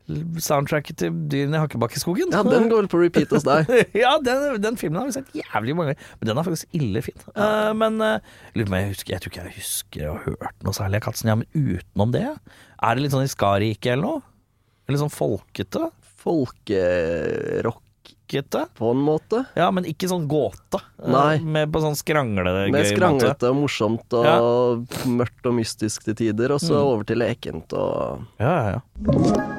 [0.05, 2.33] soundtracket til Dyrene i Hakkebakkeskogen.
[2.33, 3.69] Ja, den går vel på repeat hos deg.
[4.03, 7.01] ja, den, den filmen har vi sett jævlig mange ganger, men den er faktisk ille
[7.05, 7.17] fin.
[7.33, 8.19] Eh, men uh,
[8.53, 11.31] jeg husker Jeg tror ikke jeg husker å ha hørt noe særlig av Katzen.
[11.31, 14.21] Ja, men utenom det, er det litt sånn Iskarike eller noe?
[14.85, 15.89] Eller sånn folkete?
[16.25, 17.81] Folkerock
[18.25, 19.43] på en måte.
[19.53, 20.79] Ja, men ikke sånn gåte.
[20.97, 21.37] Eh, Nei.
[21.45, 22.87] Med på sånn skranglete måte.
[22.89, 28.25] skranglete og morsomt og mørkt og mystisk til tider, og så over til lekent og
[28.41, 29.54] Ja, ja, ja.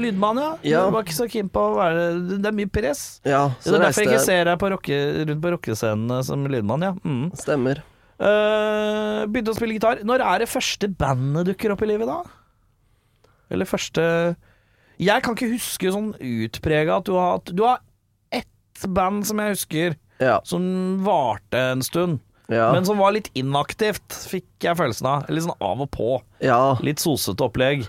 [0.00, 0.50] Lydmann, ja.
[0.66, 0.82] Ja.
[0.88, 2.04] Du var ikke så keen på å være
[2.42, 3.20] Det er mye press.
[3.24, 6.82] Ja, Det er derfor jeg ikke ser deg på rocke, rundt på rockescenene som lydmann,
[6.86, 6.92] ja.
[7.04, 7.26] Mm.
[7.38, 7.82] Stemmer.
[8.14, 10.00] Uh, begynte å spille gitar.
[10.06, 12.20] Når er det første bandet dukker opp i livet, da?
[13.52, 14.04] Eller første
[15.02, 17.82] Jeg kan ikke huske sånn utprega at du har hatt Du har
[18.32, 20.38] ett band som jeg husker, Ja.
[20.46, 22.20] som varte en stund.
[22.48, 22.70] Ja.
[22.72, 25.28] Men som var litt inaktivt, fikk jeg følelsen av.
[25.32, 26.08] Litt sånn av og på.
[26.40, 26.76] ja.
[26.82, 27.86] Litt sosete opplegg.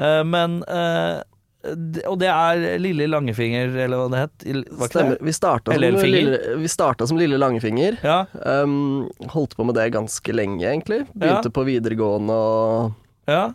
[0.00, 1.22] Uh, men eh,
[2.10, 4.44] Og det er Lille Langefinger, eller hva det het?
[4.90, 5.16] Stemmer.
[5.24, 7.96] Vi starta som, lille, vi starta som Lille Langefinger.
[8.04, 11.06] Ja, Um, holdt på med det ganske lenge, egentlig.
[11.14, 11.54] Begynte Ja.
[11.56, 12.92] på videregående, og,
[13.30, 13.46] ja.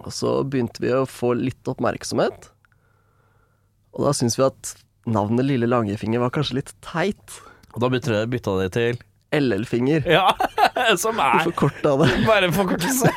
[0.00, 2.48] og så begynte vi å få litt oppmerksomhet.
[3.98, 4.74] Og da syntes vi at
[5.08, 7.38] navnet Lille Langefinger var kanskje litt teit.
[7.74, 8.98] Og da bytta, bytta det til
[9.36, 10.06] LL-finger.
[10.08, 10.30] Ja,
[10.96, 12.10] som er forkorta det.
[12.26, 13.12] bare en forkortelse.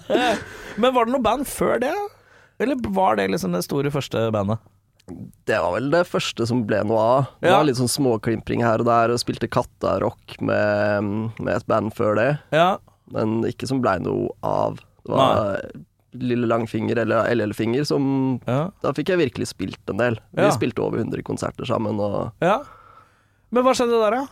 [0.80, 1.94] Men var det noe band før det?
[2.60, 4.60] Eller var det liksom det store første bandet?
[5.48, 7.24] Det var vel det første som ble noe av.
[7.40, 7.56] Det Ja.
[7.56, 12.14] var litt sånn småklimpring her og der, og spilte Katta-rock med, med et band før
[12.20, 12.28] det.
[12.54, 12.76] Ja,
[13.10, 14.76] Men ikke som blei noe av.
[15.02, 15.56] Det var
[16.14, 20.18] Lille Langfinger eller LL-finger som ja, Da fikk jeg virkelig spilt en del.
[20.36, 22.60] Vi spilte over 100 konserter sammen, og ja.
[23.50, 24.26] Men hva skjedde der, da?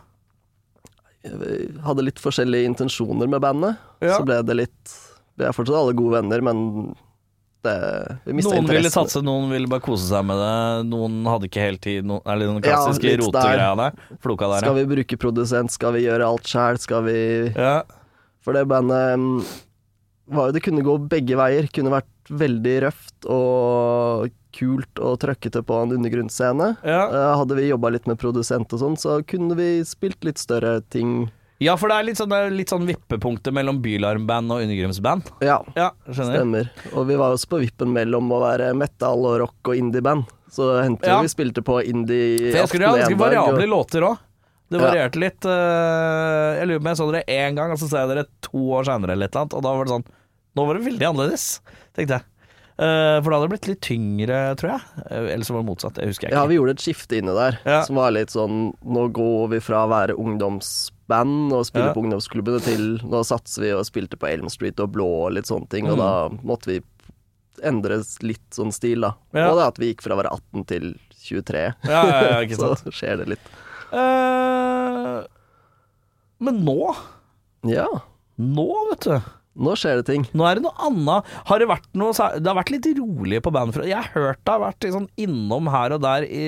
[1.24, 3.76] vi hadde litt forskjellige intensjoner med bandet.
[4.00, 4.94] Så ble det litt
[5.38, 6.94] Vi er fortsatt alle gode venner, men
[7.66, 10.88] det, vi mista Noen ville satse, noen ville bare kose seg med det.
[10.90, 12.06] Noen hadde ikke helt tid.
[12.08, 14.02] Noen, eller den klassiske ja, rotegreia der.
[14.24, 15.74] Floka der, Skal vi bruke produsent?
[15.74, 16.78] Skal vi gjøre alt sjæl?
[16.82, 17.18] Skal vi
[17.54, 17.80] ja.
[18.46, 19.56] For det bandet
[20.28, 21.68] var jo Det kunne gå begge veier.
[21.74, 26.70] Kunne vært veldig røft og kult og trøkkete på en undergrunnsscene.
[26.86, 27.02] Ja.
[27.08, 30.78] Eh, Hadde vi jobba litt med produsent og sånn, så kunne vi spilt litt større
[30.92, 31.28] ting.
[31.58, 35.30] Ja, for det er litt sånn, det er litt sånn vippepunktet mellom bylarmband og undergrunnsband.
[35.42, 36.70] Ja, Ja, stemmer.
[36.94, 40.26] Og vi var også på vippen mellom å være metal og rock og indieband.
[40.50, 41.20] Så hendte Ja.
[41.20, 44.18] vi spilte på indie For jeg skulle ha ganske variable og- låter òg.
[44.70, 45.08] Det Ja.
[45.14, 45.44] litt.
[45.46, 48.26] eh, jeg lurer på om jeg så dere én gang, og så ser jeg dere
[48.42, 50.04] to år seinere eller et eller annet, og da var det sånn
[50.56, 51.60] Nå var det veldig annerledes,
[51.94, 52.22] tenkte jeg.
[52.80, 54.80] Eh, for da hadde det blitt litt tyngre, tror jeg.
[55.10, 55.94] Eh, Eller så var det motsatt.
[55.94, 56.40] Det husker jeg ikke.
[56.40, 57.82] Ja, vi gjorde et skifte inne der, Ja.
[57.82, 60.16] som var litt sånn Nå går vi fra å være
[61.08, 61.92] ungdomsband og spille Ja.
[61.94, 65.46] på ungdomsklubbene til Nå satser vi og spilte på Elm Street og Blå og litt
[65.46, 65.98] sånne ting, og Mm.
[65.98, 66.82] da måtte vi
[67.62, 69.14] endre litt sånn stil, da.
[69.34, 69.50] Ja.
[69.50, 71.74] Og det at vi gikk fra å være 18 til 23.
[71.84, 73.40] Ja, Så skjer det litt.
[73.92, 75.24] Uh,
[76.40, 76.94] men nå
[77.64, 77.86] Ja,
[78.38, 79.20] Nå, vet du.
[79.58, 80.24] Nå skjer det ting.
[80.38, 81.28] Nå er det noe annet.
[81.48, 83.82] Har det vært noe Det har vært litt rolig på bandet.
[83.88, 86.44] Jeg har hørt det har vært sånn innom her og der i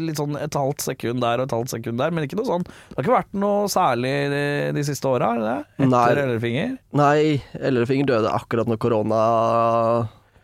[0.00, 2.66] litt sånn et halvt sekund der og et halvt sekund der, men ikke noe sånn
[2.66, 4.44] Det har ikke vært noe særlig de,
[4.76, 5.86] de siste åra, har det det?
[5.88, 6.76] Etter Ellefinger?
[6.98, 7.18] Nei,
[7.58, 9.22] Ellefinger døde akkurat når korona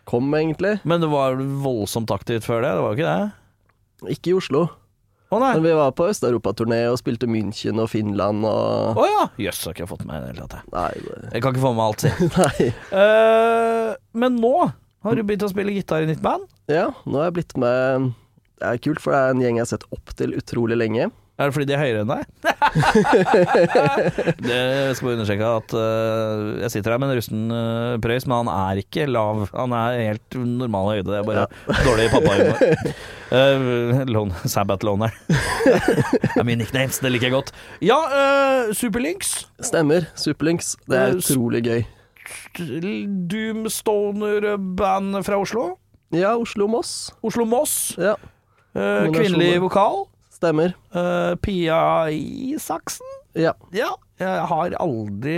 [0.05, 0.77] kom, egentlig.
[0.85, 4.15] Men det var voldsomt aktivt før det, det var jo ikke det?
[4.15, 4.67] Ikke i Oslo.
[5.33, 5.51] Å nei.
[5.57, 9.23] Men vi var på Øst-Europa-turné og spilte München og Finland og Å ja!
[9.41, 10.67] Jøss, har ikke fått med det i det hele tatt.
[10.75, 11.21] Nei, det...
[11.33, 12.29] Jeg kan ikke få med alt, si.
[12.39, 12.69] Nei.
[13.01, 13.89] Eh,
[14.21, 14.55] men nå
[15.05, 16.45] har du begynt å spille gitar i nytt band.
[16.71, 18.11] Ja, nå har jeg blitt med
[18.61, 21.09] Det er kult, for det er en gjeng jeg har sett opp til utrolig lenge.
[21.35, 22.21] Er det fordi de er høyere enn deg?
[24.45, 24.59] det
[24.95, 28.51] skal vi understreke at uh, jeg sitter her med en rusten uh, prøys, men han
[28.53, 29.41] er ikke lav.
[29.51, 31.09] Han er helt normal høyde.
[31.09, 31.45] Det er bare
[31.87, 32.55] dårlig pappahumor.
[33.35, 35.09] Uh, lone, Sabbath Loner.
[35.25, 37.49] det er mine nicknames, det liker jeg godt.
[37.83, 39.31] Ja, uh, Superlinks.
[39.65, 40.05] Stemmer.
[40.15, 40.75] Superlinks.
[40.85, 41.81] Det er Eh, utrolig gøy.
[43.33, 45.65] Doomstoner-band fra Oslo.
[46.13, 46.93] Ja, Oslo-Moss.
[47.25, 47.95] Oslo-Moss.
[47.97, 48.13] Ja,
[48.75, 50.05] kvinnelig vokal.
[50.45, 50.75] Stemmer.
[50.95, 51.79] Uh, Pia
[52.13, 53.09] Isaksen.
[53.35, 53.51] Ja.
[53.75, 55.37] Ja, jeg har aldri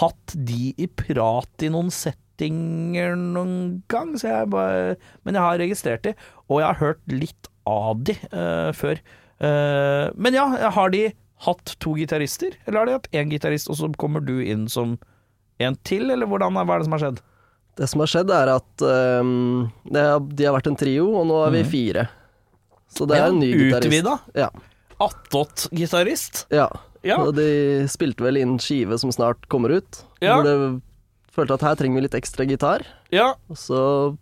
[0.00, 4.94] hatt de i prat i noen settinger noen gang, så jeg bare
[5.26, 6.14] Men jeg har registrert de,
[6.48, 9.02] og jeg har hørt litt av de uh, før.
[9.40, 11.10] Uh, men ja, har de
[11.44, 14.98] hatt to gitarister, eller har de hatt én gitarist, og så kommer du inn som
[15.60, 17.20] en til, eller hvordan, hva er det som har skjedd?
[17.80, 18.84] Det som har skjedd, er at
[19.24, 21.70] um, det, har- de har vært en trio, og nå er vi Mhm.
[21.72, 22.06] fire.
[22.90, 23.86] Så det er en ny gitarist.
[23.86, 24.18] Utvida?
[24.34, 24.48] Ja.
[25.00, 26.46] Attåt-gitarist?
[26.50, 26.68] ja.
[27.02, 27.16] Ja.
[27.24, 30.34] Og de spilte vel inn skive som snart kommer ut, Ja.
[30.36, 30.82] hvor det
[31.32, 32.84] følte at her trenger vi litt ekstra gitar.
[33.10, 34.18] Ja, Og så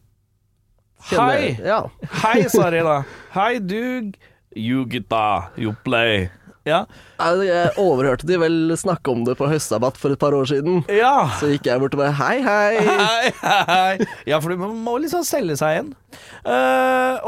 [1.11, 1.57] hei!
[1.59, 1.81] Ja.
[2.22, 3.00] Hei, sa de da.
[3.35, 4.12] Hei, du
[4.54, 6.31] You guitar, you play.
[6.68, 6.83] Ja.
[7.18, 10.83] Jeg overhørte de vel snakke om det på høstsabat for et par år siden.
[10.92, 11.14] ja.
[11.40, 12.83] Så gikk jeg bort og bare hei, hei.
[13.02, 14.09] Hei, hei.
[14.28, 15.90] Ja, for du må liksom selge seg igjen.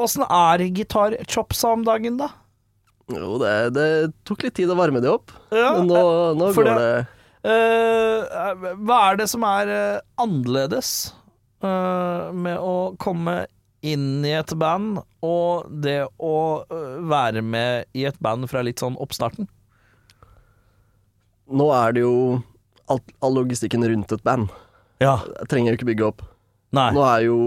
[0.01, 2.29] Åssen uh, er gitarchopsa om dagen, da?
[3.11, 3.87] Jo, det, det
[4.29, 5.33] tok litt tid å varme de opp.
[5.51, 6.03] Ja, Men nå,
[6.39, 6.93] nå går det- det
[7.41, 10.91] Uh, hva er det som er uh, annerledes
[11.65, 13.47] eh, med å komme
[13.83, 16.35] inn i et band og det å
[17.09, 19.49] være med i et band fra litt sånn oppstarten?
[21.51, 22.15] Nå er det jo
[22.91, 24.51] alt, all logistikken rundt et band.
[25.03, 25.17] Ja.
[25.41, 26.23] Jeg trenger jo ikke bygge opp.
[26.77, 26.91] Nei.
[26.95, 27.39] Nå er jo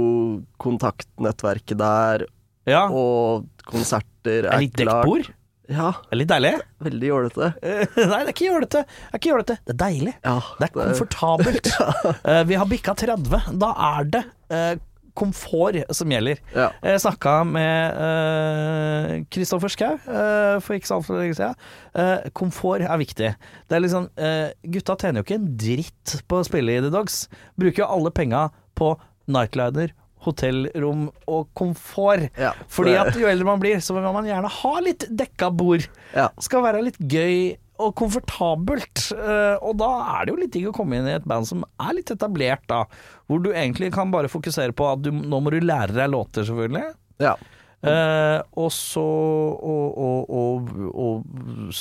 [0.60, 2.26] kontaktnettverket der,
[2.68, 2.88] Ja.
[2.90, 5.04] og konserter Er er litt klart.
[5.06, 5.30] dekkbord?
[5.70, 6.60] Ja, Er litt deilig?
[6.84, 7.54] veldig jålete.
[7.64, 8.82] Nei, det er ikke jålete.
[8.84, 9.58] Det er ikke jålete.
[9.64, 10.14] Det er deilig.
[10.24, 11.70] Ja, Det er komfortabelt.
[12.28, 13.58] Eh, vi har bikka 30.
[13.60, 14.76] Da er det eh,
[15.18, 16.42] komfort som gjelder.
[16.56, 16.70] Ja.
[16.84, 21.58] Jeg snakka med Kristoffer Schou uh, for ikke så altfor lenge siden.
[21.94, 23.34] Uh, komfort er viktig.
[23.70, 26.94] Det er liksom uh, Gutta tjener jo ikke en dritt på å spille i The
[26.94, 27.26] Dogs.
[27.60, 28.48] Bruker jo alle penga
[28.78, 28.94] på
[29.32, 32.30] nightliner, hotellrom og komfort.
[32.40, 35.88] Ja, Fordi at jo eldre man blir, så vil man gjerne ha litt dekka bord.
[36.16, 36.30] Ja.
[36.44, 39.08] Skal være litt gøy og komfortabelt.
[39.18, 41.64] eh, og da er det jo litt digg å komme inn i et band som
[41.82, 42.84] er litt etablert, da.
[43.28, 46.46] Hvor du egentlig kan bare fokusere på at du, nå må du lære deg låter,
[46.48, 46.94] selvfølgelig.
[47.24, 47.36] ja.
[47.84, 51.74] Eh, og så og, og, og, og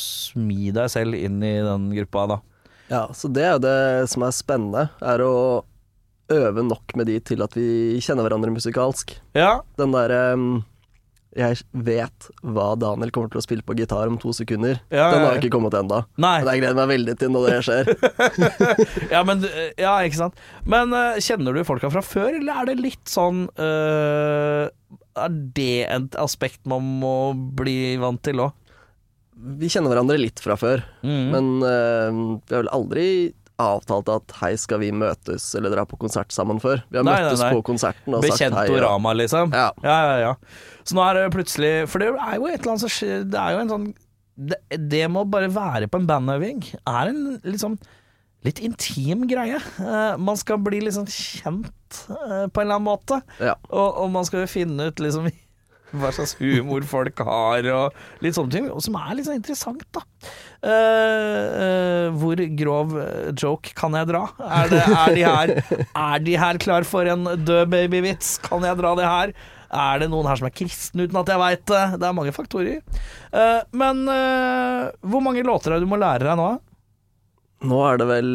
[0.00, 2.38] smi deg selv inn i den gruppa, da.
[2.88, 5.34] Ja, så det er jo det som er spennende, er å
[6.32, 9.12] øve nok med de til at vi kjenner hverandre musikalsk.
[9.36, 10.64] Ja, Den derre um,
[11.36, 14.78] Jeg vet hva Daniel kommer til å spille på gitar om to sekunder.
[14.88, 15.98] Ja, Den har ikke kommet ennå.
[16.16, 17.90] Men jeg gleder meg veldig til når det skjer.
[19.14, 20.40] ja, men, eh, ja, ikke sant.
[20.64, 24.66] Men eh, kjenner du folka fra før, eller er det litt sånn eh,
[25.20, 27.14] Er det et aspekt man må
[27.58, 28.56] bli vant til òg?
[29.36, 31.26] Vi kjenner hverandre litt fra før, Mm.
[31.34, 33.04] men uh, vi har vel aldri
[33.62, 36.82] avtalt at hei, skal vi møtes eller dra på konsert sammen før.
[36.90, 37.50] Vi har Nei, nei, møttes nei.
[37.56, 38.66] på konserten og sagt hei.
[38.68, 39.12] og- ja.
[39.16, 39.52] liksom.
[39.56, 39.70] Ja.
[39.82, 40.32] ja, ja, ja.
[40.84, 43.38] Så nå er det plutselig For det er jo et eller annet som skjer Det
[43.42, 43.86] er jo en sånn
[44.36, 47.78] Det, det med å bare være på en bandøving er en liksom
[48.46, 49.58] litt intim greie.
[49.80, 53.18] Uh, man skal bli liksom kjent uh, på en eller annen måte.
[53.42, 53.56] Ja.
[53.72, 55.26] Og, og man skal jo finne ut liksom
[56.00, 58.68] hva slags humor folk har, og litt sånne ting.
[58.72, 60.04] Og som er litt sånn interessant, da.
[60.66, 64.24] Uh, uh, hvor grov eh, joke kan jeg dra?
[64.42, 65.52] Er, det, er, de her,
[65.86, 68.36] er de her klar for en død babyvits?
[68.46, 69.34] Kan jeg dra det her?
[69.76, 71.82] Er det noen her som er kristne uten at jeg veit det?
[71.98, 72.80] Det er mange faktorer.
[73.34, 74.06] Uh, men
[75.06, 76.56] hvor mange låter er det du må lære deg nå?
[77.64, 78.32] Nå er det vel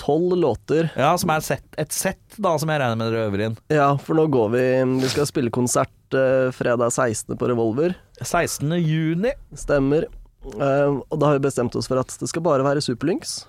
[0.00, 0.88] tolv låter.
[0.96, 3.58] Ja, Som er et sett, et sett da, som jeg regner med dere øver inn.
[3.72, 4.64] Ja, for nå går vi
[5.02, 7.36] Vi skal spille konsert eh, fredag 16.
[7.38, 7.94] på Revolver.
[8.22, 8.72] 16.
[8.82, 9.32] juni.
[9.54, 10.06] Stemmer.
[10.44, 13.46] Uh, og da har vi bestemt oss for at det skal bare være Superlynx.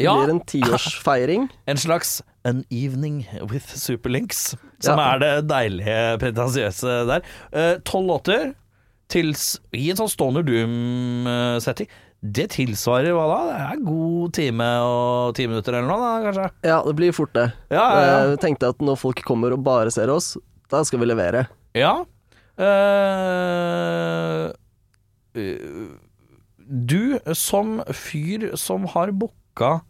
[0.00, 0.14] Det Ja.
[0.16, 1.48] blir en tiårsfeiring.
[1.68, 5.14] En slags An Evening with Superlinks, som Ja.
[5.14, 7.22] er det deilige, pretensiøse der.
[7.52, 8.54] Eh, Tolv låter
[9.08, 11.86] tils, i en sånn Stoner Doom-setting.
[12.22, 13.38] Det tilsvarer hva da?
[13.48, 16.50] Det er en god time og ti minutter eller noe, da, kanskje?
[16.68, 17.46] Ja, det blir fort det.
[17.70, 18.18] Ja, ja, ja.
[18.34, 20.34] Jeg tenkte at når folk kommer og bare ser oss,
[20.70, 21.46] da skal vi levere.
[21.76, 22.04] Ja.
[22.60, 24.50] Eh,
[26.56, 29.80] du som fyr som har booka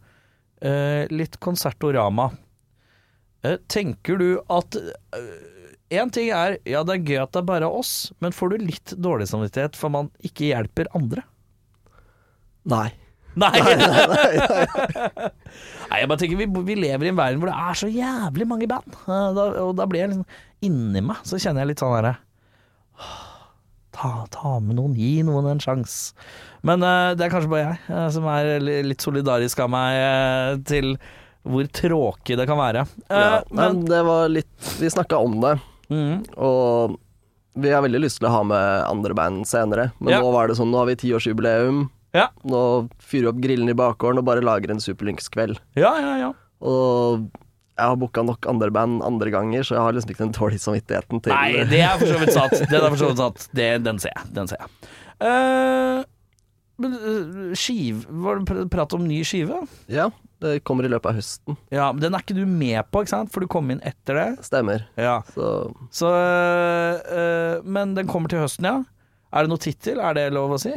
[0.65, 2.31] uh, litt konsertorama,
[3.45, 4.77] uh, tenker du at
[5.91, 8.61] Én ting er ja, det er gøy at det er bare oss, men får du
[8.63, 11.25] litt dårlig samvittighet for man ikke hjelper andre?
[12.71, 12.87] Nei.
[13.39, 13.51] Nei!
[15.91, 18.47] Nei, jeg bare tenker vi, vi lever i en verden hvor det er så jævlig
[18.47, 18.95] mange band.
[19.07, 20.27] Da, og da blir jeg liksom
[20.61, 22.17] Inni meg så kjenner jeg litt sånn herre
[24.01, 26.15] ta, ta med noen, gi noen en sjanse.
[26.67, 30.61] Men uh, det er kanskje bare jeg uh, som er litt solidarisk av meg uh,
[30.67, 30.95] til
[31.41, 32.85] hvor tråkig det kan være.
[33.09, 35.55] Ja, men men det var litt Vi snakka om det,
[35.89, 36.99] mm, og
[37.61, 39.89] vi har veldig lyst til å ha med andre band senere.
[39.99, 40.21] Men Ja.
[40.21, 41.89] nå var det sånn, nå har vi tiårsjubileum.
[42.17, 42.27] Ja.
[42.43, 42.61] Nå
[42.99, 45.59] fyrer vi opp grillen i bakgården og bare lager en Superlynx-kveld.
[45.79, 46.31] Ja, ja, ja.
[46.61, 47.29] Og
[47.79, 50.61] jeg har booka nok andre band andre ganger, så jeg har liksom ikke den dårlige
[50.61, 52.57] samvittigheten til Nei, det er for så vidt sant.
[52.69, 53.45] Den, er for så vidt sant.
[53.57, 54.33] Det, den ser jeg.
[54.35, 54.69] Den ser jeg.
[55.21, 56.03] Uh,
[57.57, 59.59] skiv Var det pr- prat om ny skive?
[59.91, 60.07] Ja,
[60.41, 61.57] det kommer i løpet av høsten.
[61.73, 63.31] Ja, men Den er ikke du med på, ikke sant?
[63.33, 64.27] For du kom inn etter det.
[64.47, 64.87] Stemmer.
[64.97, 65.19] Ja.
[65.35, 68.79] Så Så øh, Men den kommer til høsten, ja.
[69.31, 70.01] Er det noe tittel?
[70.01, 70.73] Er det lov å si?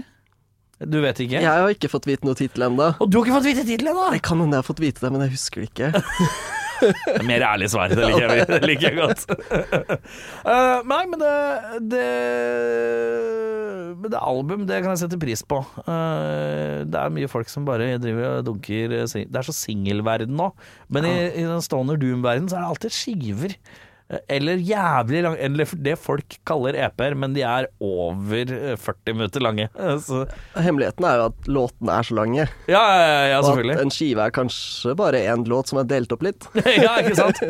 [0.90, 1.40] Du vet ikke?
[1.40, 2.90] Jeg har ikke fått vite noe tittel ennå.
[2.98, 4.10] Og du har ikke fått vite tittelen ennå!
[4.14, 5.92] Det kan hende jeg har fått vite det, men jeg husker det ikke.
[7.28, 9.22] Mer ærlig svar, det liker jeg, det liker jeg godt.
[10.44, 11.34] uh, nei, men det,
[11.92, 12.08] det
[14.02, 15.62] Men det album, det kan jeg sette pris på.
[15.86, 20.50] Uh, det er mye folk som bare driver og dunker Det er så singelverden nå.
[20.92, 23.56] Men i, i den Stoner doom-verdenen så er det alltid skiver.
[24.14, 29.16] Eh, Eller jævlig lang Eller det folk kaller EP-er, men de er over eh, 40
[29.18, 29.68] minutter lange.
[29.74, 32.46] Eh, Så, Hemmeligheten er jo at låtene er så lange.
[32.70, 33.78] ja, ja, ja, ja, Og at selvfølgelig.
[33.84, 36.48] en skive er kanskje bare én låt som er delt opp litt.
[36.86, 37.42] ja, ikke sant?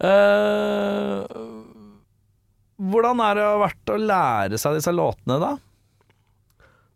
[0.00, 1.24] uh,
[2.90, 5.52] hvordan er det vært å lære seg disse låtene, da?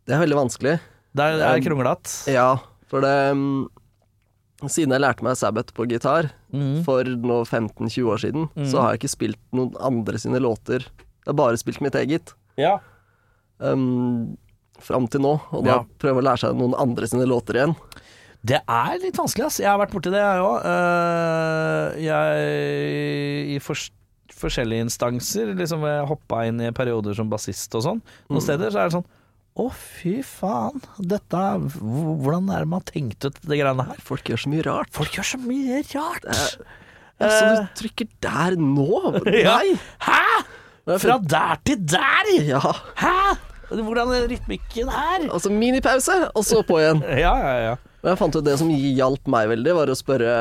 [0.05, 0.79] Det er veldig vanskelig.
[1.15, 2.15] Det er, det er kronglete.
[2.33, 2.49] Ja,
[2.91, 3.65] for det mm,
[4.65, 6.85] Siden jeg lærte meg Sabbath på gitar Mm.
[6.87, 10.85] for nå 15-20 år siden, så har jeg ikke spilt noen andre sine låter.
[10.87, 12.33] Jeg har bare spilt mitt eget.
[12.61, 12.77] Ja.
[13.59, 14.37] Um,
[14.85, 15.37] Fram til nå.
[15.55, 15.85] Og da Ja.
[16.03, 17.75] prøve å lære seg noen andre sine låter igjen.
[18.45, 19.59] Det er litt vanskelig, ass.
[19.63, 20.65] Jeg har vært borti det, jeg òg.
[22.03, 23.91] jeg I fors
[24.35, 28.01] forskjellige instanser, liksom jeg hoppa inn i perioder som bassist og sånn.
[28.29, 29.07] Noen steder så er det sånn
[29.55, 30.81] Å, fy faen.
[30.99, 31.41] Dette
[31.79, 34.01] Hvordan er det man har tenkt ut det greiene her?
[34.03, 34.91] Folk gjør så mye rart.
[34.97, 36.27] Folk gjør så mye rart.
[37.23, 38.89] Ja, så du trykker der nå?
[39.45, 39.61] Ja.
[39.61, 39.77] Nei!
[40.03, 40.43] Hæ?!
[41.01, 42.33] Fra der til der!
[42.51, 42.61] Ja.
[42.99, 43.15] Hæ?!
[43.71, 45.29] Hvordan er rytmikken her?
[45.33, 47.05] Altså minipause, og så på igjen.
[47.25, 47.77] Ja, ja, ja.
[48.03, 50.35] Men jeg fant ut Det som hjalp meg veldig, var å spørre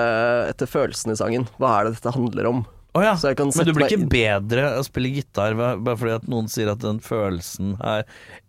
[0.50, 1.46] etter følelsen i sangen.
[1.62, 2.66] Hva er det dette handler om?
[2.94, 3.14] Å ja.
[3.18, 7.00] Men du blir ikke bedre å spille gitar bare fordi at noen sier at den
[7.02, 8.04] følelsen her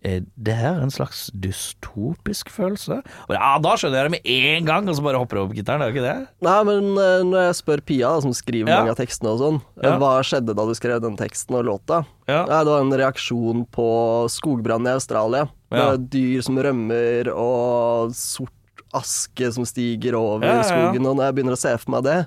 [0.05, 2.99] eh, Det her er en slags dystopisk følelse?
[3.33, 5.81] Ja, da skjønner jeg det med en gang, og så bare hopper jeg over gitaren.
[5.81, 6.29] Det er jo ikke det?
[6.45, 8.83] Nei, men eh, når jeg spør Pia, som skriver Ja.
[8.83, 9.95] mange av tekstene og sånn, eh, Ja.
[10.03, 12.03] hva skjedde da du skrev den teksten og låta?
[12.29, 12.43] Ja.
[12.45, 13.89] Det var en reaksjon på
[14.29, 15.49] skogbrannen i Australia.
[15.73, 18.53] Med dyr som rømmer, og sort
[18.95, 21.03] aske som stiger over skogen.
[21.09, 22.21] Og når jeg begynner å se for meg det,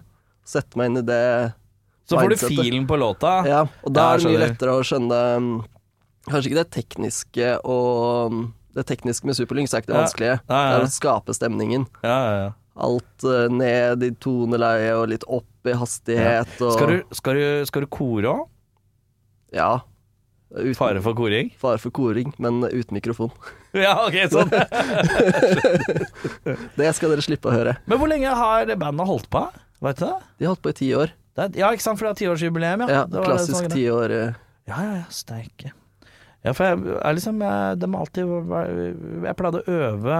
[0.43, 1.53] sette meg inn i det
[2.07, 3.31] Så får du filen på låta.
[3.47, 5.49] Ja, og da er det mye lettere å skjønne mm,
[6.27, 8.45] Kanskje ikke det tekniske og mm,
[8.75, 10.01] Det tekniske med Superlynx er ikke det Ja.
[10.05, 10.37] vanskelige.
[10.47, 10.71] Ja, ja, ja.
[10.71, 11.83] Det er å skape stemningen.
[12.03, 12.49] Ja, ja, ja.
[12.87, 17.45] Alt eh, ned i toneleie og litt opp i hastighet og Skal, du, skal, du,
[17.71, 18.43] skal du kore òg?
[19.55, 19.71] Ja.
[20.53, 21.49] Uten, Fare for koring?
[21.59, 23.33] fare for koring, men uten mikrofon.
[23.77, 24.47] Ja, ok, sånn.
[26.79, 27.75] Det skal dere slippe å høre.
[27.85, 29.41] Men hvor lenge har bandet holdt på?
[29.85, 30.15] Vet du det?
[30.39, 31.11] De har holdt på i ti år.
[31.37, 33.03] Det er, ja, ikke sant, for det er tiårsjubileum, ja.
[33.05, 33.73] Ja, klassisk greia.
[33.75, 34.13] ti år.
[34.17, 34.33] eh,
[34.67, 35.71] Ja, ja, ja, steike.
[36.43, 40.17] Ja, for jeg er liksom jeg, De har alltid Jeg pleide å øve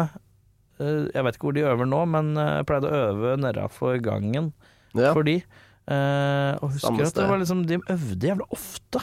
[0.80, 3.99] eh, Jeg vet ikke hvor de øver nå, men eh, jeg pleide å øve nedafor
[4.03, 4.51] gangen
[4.97, 5.13] Ja.
[5.13, 5.38] for de.
[5.88, 8.99] Og husker at det var liksom De øvde jævlig ofte.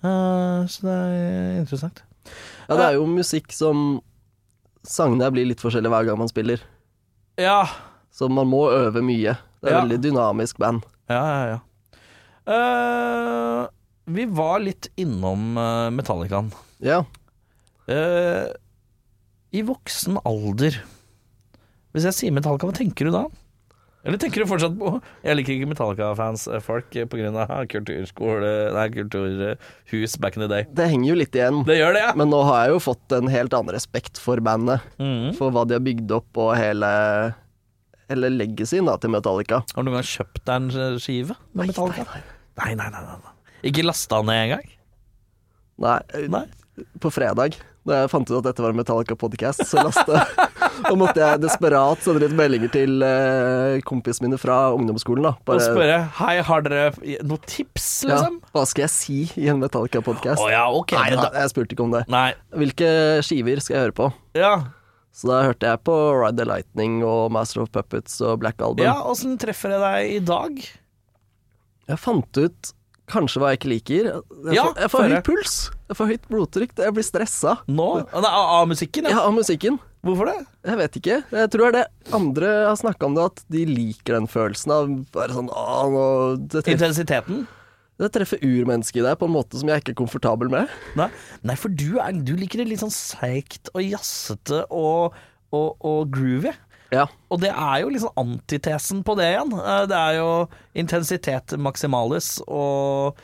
[0.00, 2.02] Så det er interessant.
[2.68, 4.00] ja, det er jo musikk som
[4.86, 6.62] Sangene blir litt forskjellige hver gang man spiller,
[7.36, 7.66] Ja,
[8.12, 9.34] så man må øve mye.
[9.60, 9.80] Det er Ja.
[9.84, 10.82] veldig dynamisk band.
[11.10, 11.44] ja, ja.
[11.56, 11.58] ja.
[12.50, 13.66] Uh,
[14.10, 16.48] vi var litt innom uh, Metallicaen.
[16.82, 17.02] Ja.
[17.90, 18.48] Uh,
[19.52, 20.80] I voksen alder
[21.92, 23.22] Hvis jeg sier Metallica, hva tenker du da?
[24.06, 24.94] Eller tenker du fortsatt på
[25.26, 27.04] Jeg liker ikke Metallica-fans, eh, folk, pga.
[27.12, 30.64] på grunn av kulturskole Nei, kulturhus back in the day.
[30.72, 31.60] Det henger jo litt igjen.
[31.68, 32.14] Det gjør det, ja!
[32.16, 34.80] Men nå har jeg jo fått en helt annen respekt for bandet.
[35.02, 35.34] Mm.
[35.36, 36.90] For hva de har bygd opp, og hele
[38.10, 39.62] Hele legacyen da, til Metallica.
[39.70, 42.04] Har du noen gang kjøpt deg en eh, skive med Metallica?
[42.10, 42.22] nei,
[42.60, 43.02] Nei, nei, nei.
[43.06, 43.34] nei, nei.
[43.70, 44.70] Ikke lasta ned engang?
[45.80, 45.98] Nei,
[46.28, 46.42] Nei.
[47.00, 47.54] på fredag,
[47.88, 50.24] da jeg fant ut at dette var en Metallica-podkast, så lasta
[50.90, 55.26] Og måtte jeg desperat sende litt meldinger til eh, kompisene mine fra ungdomsskolen.
[55.28, 56.86] da Og spørre Hei, har dere
[57.20, 58.38] noen tips, ja, liksom?
[58.56, 60.40] Hva skal jeg si i en Metallica-podkast?
[60.40, 60.94] Oh, ja, ok.
[60.96, 62.04] Nei, da, da, jeg spurte ikke om det.
[62.12, 62.30] nei.
[62.56, 62.90] Hvilke
[63.26, 64.08] skiver skal jeg høre på?
[64.40, 64.54] Ja.
[65.12, 68.84] Så da hørte jeg på Ride the Lightning og Master of Puppets og Black Album.
[68.86, 70.60] ja, åssen treffer jeg deg i dag?
[71.90, 72.70] Jeg fant ut
[73.10, 74.08] kanskje hva jeg ikke liker.
[74.46, 75.54] Jeg Ja, får, jeg får høy puls.
[75.90, 76.74] Jeg får høyt blodtrykk.
[76.78, 77.56] Jeg blir stressa.
[77.66, 77.88] Nå?
[78.06, 79.16] Nei, Av musikken, ja.
[79.16, 79.80] Ja, av musikken.
[80.06, 80.36] Hvorfor det?
[80.64, 81.16] Jeg vet ikke.
[81.34, 84.72] Jeg tror det er det andre har snakka om det, at de liker den følelsen
[84.72, 86.04] av bare sånn å,
[86.38, 87.42] det, Intensiteten?
[88.00, 90.72] Det treffer urmennesket i deg på en måte som jeg ikke er komfortabel med.
[90.98, 91.10] Nei,
[91.46, 95.16] Nei for du, er, du liker det litt sånn seigt og jazzete og,
[95.52, 96.54] og, og groovy.
[96.90, 97.04] Ja.
[97.30, 99.52] Og det er jo liksom antitesen på det igjen.
[99.54, 100.30] Eh, Det er jo
[100.80, 103.20] intensitet maximalis og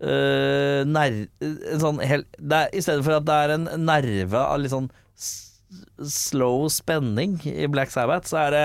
[0.00, 0.86] øh,
[1.82, 4.88] sånn hel, det er, I stedet for at det er en nerve av litt sånn
[6.02, 8.64] slow spenning i Black Sabbath, så er det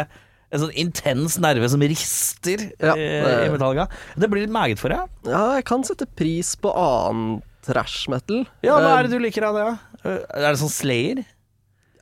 [0.52, 3.88] en sånn intens nerve som rister Ja, eh, det- i Metallica.
[4.18, 5.10] Det blir litt meget for deg.
[5.26, 8.46] ja, jeg kan sette pris på annen trash metal.
[8.64, 9.80] Ja, hva Eh, er det du liker av det?
[10.06, 11.26] Eh, Er det sånn Slayer?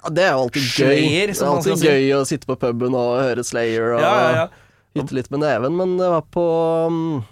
[0.04, 0.86] Ja, det er jo alltid gøy.
[0.86, 1.88] Slayer, Det er alltid si.
[1.88, 4.48] gøy å sitte på puben og høre Slayer og Ja,
[4.96, 7.26] hytte litt med neven, men det var på um,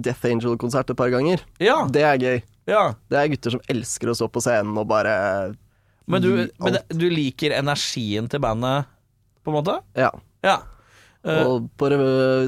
[0.00, 1.40] Death Angel-konsert et par ganger.
[1.58, 2.42] Ja, Det er gøy.
[2.68, 2.94] ja.
[3.10, 5.56] Det er gutter som elsker å stå på scenen og bare
[6.06, 8.86] Men, du, men du liker energien til bandet,
[9.44, 9.80] på en måte?
[9.96, 10.10] Ja.
[10.46, 10.56] Ja.
[11.26, 11.88] Uh, Og på,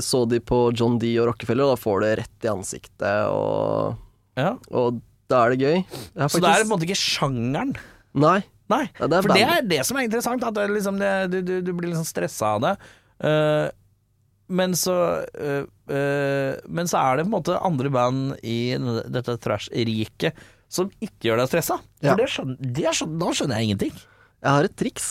[0.05, 3.99] så de på John D og Rockefeller, og da får det rett i ansiktet, og,
[4.39, 4.53] ja.
[4.71, 5.81] og da er det gøy.
[5.83, 6.39] Det er faktisk...
[6.39, 7.75] Så det er på en måte ikke sjangeren?
[8.19, 8.39] Nei.
[8.69, 10.43] Nei, Ja, det for det er det som er interessant.
[10.45, 12.73] At det liksom det, du, du, du blir liksom stressa av det.
[13.19, 13.69] Uh,
[14.49, 14.95] men så
[15.37, 18.73] eh, eh, Men så er det på en måte andre band i
[19.13, 20.39] dette trash-riket
[20.73, 21.79] som ikke gjør deg stressa.
[22.01, 22.13] Ja.
[22.13, 24.01] For det skjønner, det skjønner, da skjønner jeg ingenting.
[24.45, 25.07] Jeg har et triks.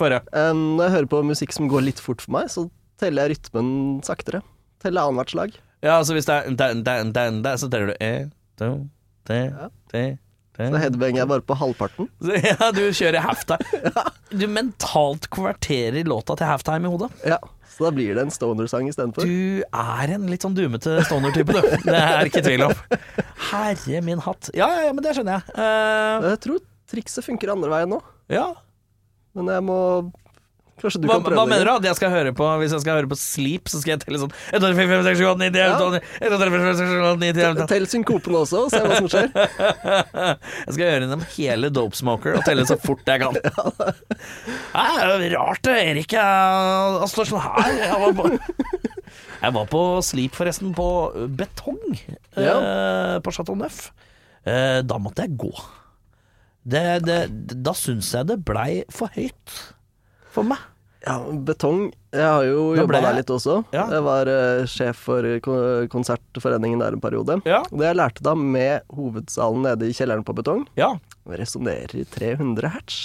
[0.00, 2.66] Eh, Når jeg hører på musikk som går litt fort for meg, så
[3.00, 4.42] teller jeg rytmen saktere.
[4.82, 5.60] Teller annethvert slag.
[5.82, 8.74] Ja, altså hvis det er den, den, den, den, så teller du én, to,
[9.26, 9.40] tre,
[9.90, 10.04] tre.
[10.52, 12.08] Så headbanger jeg bare på halvparten.
[12.50, 13.92] Ja, du kjører halftime.
[14.32, 17.10] Du mentalt konverterer låta til halftime i hodet.
[17.28, 17.38] Ja,
[17.68, 19.26] Så da blir det en stoner-sang istedenfor.
[19.28, 21.88] Du er en litt sånn dumete stoner-type, du.
[21.88, 22.74] Det er ikke tvil om.
[23.50, 24.52] Herre min hatt.
[24.56, 25.56] Ja, ja, ja, men det skjønner jeg.
[25.56, 26.28] Uh...
[26.30, 26.62] Jeg tror
[26.92, 28.00] trikset funker andre veien nå,
[28.32, 28.46] ja.
[29.36, 29.78] Men jeg må
[30.82, 32.72] Kanskje du Hva, kan prøve hva det mener du at jeg skal høre på hvis
[32.74, 33.70] jeg skal høre på Sleep?
[33.70, 35.60] Så skal jeg telle sånn 1, 2, 3, 4, 5, 6, 7, 8, 9, 10,
[35.62, 37.68] 11, 12, 1, 2, 3, 4, 5, 6, 7, 8, 9, 10, 11, 12.
[37.72, 39.28] Tell synkopen også, og se hva som skjer.
[40.62, 43.36] Jeg skal gjøre gjennom hele Dope Smoker og telle så fort jeg kan.
[44.72, 46.14] Det er rart det, Erik.
[46.16, 47.76] Han står sånn her.
[47.82, 48.30] Jeg var på,
[49.42, 50.88] jeg var på Sleep, forresten, på
[51.38, 53.84] Betong eh, på Chateau Neuf.
[54.48, 55.52] Eh, da måtte jeg gå.
[56.62, 57.16] Det, det,
[57.66, 59.56] da syns jeg det blei for høyt
[60.32, 60.60] for meg.
[61.02, 63.56] Ja, Betong Jeg har jo jobba der litt også.
[63.74, 63.88] Ja.
[63.90, 65.26] Jeg var uh, sjef for
[65.90, 67.40] konsertforeningen der en periode.
[67.48, 67.62] Ja.
[67.72, 70.92] Det jeg lærte da med hovedsalen nede i kjelleren på Betong, Ja,
[71.26, 73.00] resonnerer i 300 hertz.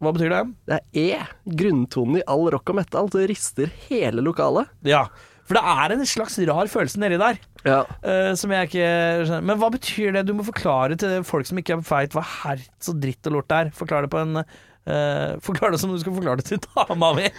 [0.00, 0.40] hva betyr det?
[0.70, 1.20] Det er E,
[1.58, 4.70] grunntonen i all rock og metal, det rister hele lokalet.
[4.86, 5.04] Ja,
[5.48, 7.38] for det er en slags rar følelse nedi der.
[7.64, 7.78] Ja.
[8.04, 8.88] Uh, som jeg ikke
[9.24, 9.46] skjønner.
[9.48, 10.26] Men hva betyr det?
[10.28, 13.72] Du må forklare til folk som ikke veit hva herts og dritt og lort er.
[13.76, 17.32] Forklar det på en uh, Forklar det som du skal forklare det til dama mi.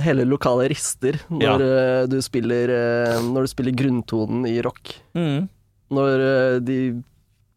[0.00, 2.04] Hele lokalet rister når, ja.
[2.08, 4.94] du spiller, eh, når du spiller grunntonen i rock.
[5.12, 5.44] Mm.
[5.92, 6.78] Når eh, de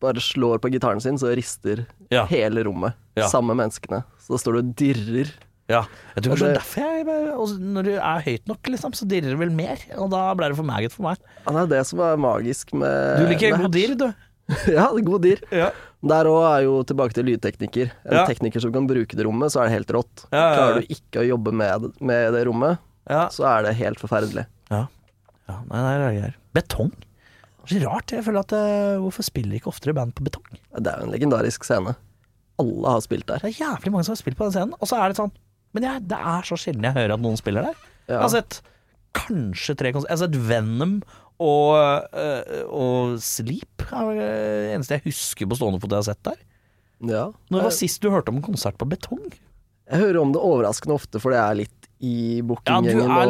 [0.04, 2.26] bare slår på gitaren sin, så rister Ja.
[2.28, 2.98] hele rommet.
[3.16, 3.30] Ja.
[3.32, 4.02] Samme menneskene.
[4.20, 5.32] Så da står du og dirrer.
[5.72, 5.84] Ja.
[6.16, 9.32] Jeg tror kanskje det- derfor jeg og Når du er høyt nok, liksom, så dirrer
[9.32, 9.78] det vel mer.
[9.98, 11.18] Og da ble det for meget for meg.
[11.48, 14.08] Ja, det er det som er magisk med Du liker med god dirr, du.
[14.68, 15.40] ja, er god dirr.
[15.52, 15.70] Ja.
[16.04, 17.92] Der òg er jo tilbake til lydtekniker.
[18.06, 18.26] En Ja.
[18.28, 20.26] tekniker som kan bruke det rommet, så er det helt rått.
[20.34, 20.44] Ja.
[20.58, 22.78] Klarer du ikke å jobbe med, med det rommet,
[23.10, 23.30] Ja.
[23.30, 24.46] så er det helt forferdelig.
[24.70, 24.88] ja.
[25.48, 26.36] ja nei, nei, det er greier.
[26.54, 26.92] Betong?
[27.66, 28.12] Så rart.
[28.12, 30.44] Jeg føler at eh, Hvorfor spiller ikke oftere band på betong?
[30.76, 31.96] Det er jo en legendarisk scene.
[32.60, 33.40] Alle har spilt der.
[33.40, 35.32] Det er jævlig mange som har spilt på den scenen, og så er det sånn
[35.74, 37.84] Men jeg, det er så sjelden jeg hører at noen spiller der.
[38.12, 38.60] Jeg har sett
[39.14, 40.96] kanskje tre konserter Jeg har sett Venom
[41.44, 43.84] og, øh, og Sleep.
[43.84, 46.42] Det er det eneste jeg husker på stående fot jeg har sett der.
[47.04, 47.24] Ja.
[47.52, 49.26] Når var sist du hørte om en konsert på betong?
[49.90, 53.26] Jeg hører om det overraskende ofte, for det er litt i Ja, bookinggjengen Ja,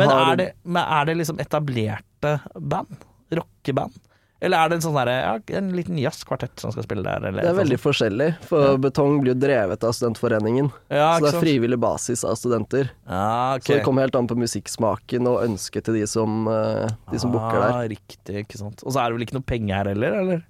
[0.00, 3.04] men, har det, men er det liksom etablerte band?
[3.34, 3.96] Rockeband?
[4.42, 7.22] Eller er det en sånn der, ja, en liten jazzkvartett som skal spille der?
[7.30, 10.70] Eller Det er veldig forskjellig, for Betong blir jo drevet av studentforeningen.
[10.92, 12.90] ja, så det er frivillig basis av studenter.
[13.08, 13.64] Ja, okay.
[13.64, 17.32] Så det kommer helt an på musikksmaken og ønsket til de som, eh, de som
[17.32, 17.70] booker der.
[17.72, 18.82] Ah, riktig, ikke sant.
[18.84, 20.44] Og så er det vel ikke noe penger her heller, eller?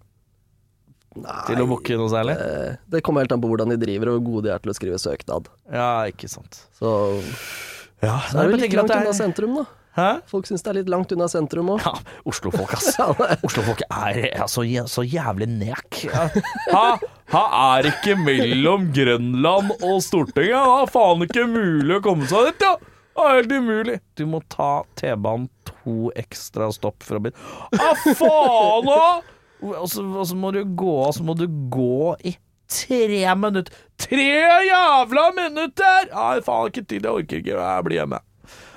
[1.14, 2.35] Nei, Til å booke noe særlig?
[2.41, 4.72] Det, det kommer helt an på hvordan de driver og hvor gode de er til
[4.72, 5.47] å skrive søknad.
[5.70, 6.64] Ja, ikke sant.
[6.80, 6.91] Så,
[8.03, 9.64] Ja, så er det vel litt langt unna sentrum, da.
[9.95, 10.09] Hæ?
[10.26, 11.84] Folk syns det er litt langt unna sentrum òg.
[11.84, 11.92] Ja,
[12.26, 12.97] Oslofolk, ass.
[13.47, 16.01] Oslofolk er ja, så, så jævlig nek.
[16.09, 16.24] Ja.
[16.72, 16.86] Ha,
[17.30, 17.42] ha,
[17.76, 20.59] er ikke mellom Grønland og Stortinget?
[20.59, 22.74] Ha, faen ikke mulig å komme seg dit, ja!
[23.14, 24.01] Det er helt umulig.
[24.18, 27.38] Du må ta T-banen to ekstra stopp fra byen.
[27.78, 29.05] Ja, faen da!
[29.64, 32.34] Og så, og så må du gå, av, så må du gå i
[32.66, 33.78] tre minutter.
[34.03, 34.30] Tre
[34.66, 36.11] jævla minutter!
[36.11, 38.24] Nei, faen ikke tid, jeg orker ikke, jeg blir hjemme.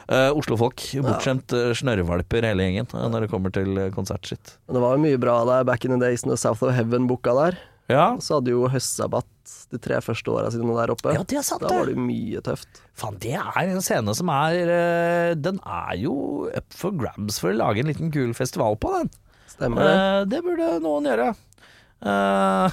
[0.07, 0.79] Uh, Oslofolk.
[1.03, 1.73] Bortskjemt ja.
[1.75, 5.41] snørrevalper hele gjengen uh, når det kommer til konsert sitt det var jo mye bra
[5.49, 7.57] der back in the days når South of Heaven booka der.
[7.91, 8.05] Ja.
[8.23, 9.27] Så hadde jo høstsabbat
[9.71, 11.13] de tre første åra sine der oppe.
[11.15, 11.95] ja, det er sant, da var det.
[11.99, 12.81] mye tøft.
[12.99, 16.15] Faen, det er en scene som er Den er jo
[16.51, 19.11] up for grabs for å lage en liten kul festival på den.
[19.51, 19.93] Stemmer det.
[19.95, 21.33] Uh, det burde noen gjøre.
[21.97, 22.69] Uh,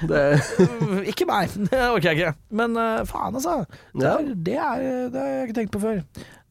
[1.10, 2.30] ikke meg, det orker jeg ikke.
[2.56, 3.58] Men uh, faen, altså.
[3.92, 4.14] Det, Ja.
[4.16, 5.98] er, det, er, det har jeg ikke tenkt på før.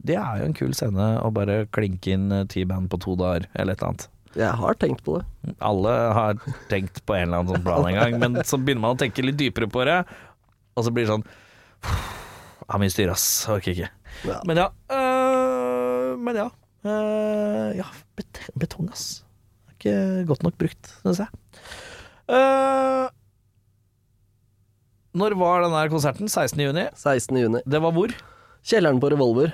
[0.04, 3.48] Det er jo en kul scene å bare klinke inn uh, T-band på to dager,
[3.56, 4.10] eller et eller annet.
[4.34, 5.54] Jeg har tenkt på det.
[5.62, 6.40] Alle har
[6.72, 9.26] tenkt på en eller annen sånn plan en gang, men så begynner man å tenke
[9.26, 10.00] litt dypere på det,
[10.74, 11.26] og så blir det sånn
[12.72, 13.28] Har mye styr, ass.
[13.52, 13.90] Orker ikke.
[14.26, 14.40] Ja.
[14.50, 14.70] Men ja.
[14.96, 16.48] øh, men ja.
[16.88, 17.88] Øh, ja,
[18.18, 19.22] bet betong, ass.
[19.68, 19.98] Er Ikke
[20.32, 21.44] godt nok brukt, syns jeg.
[22.32, 23.12] Uh,
[25.14, 26.32] når var den konserten?
[26.32, 26.64] 16.
[26.64, 26.88] juni.
[26.98, 27.38] 16.
[27.38, 27.62] juni.
[27.70, 28.16] Det var hvor?
[28.66, 29.54] Kjelleren på Revolver.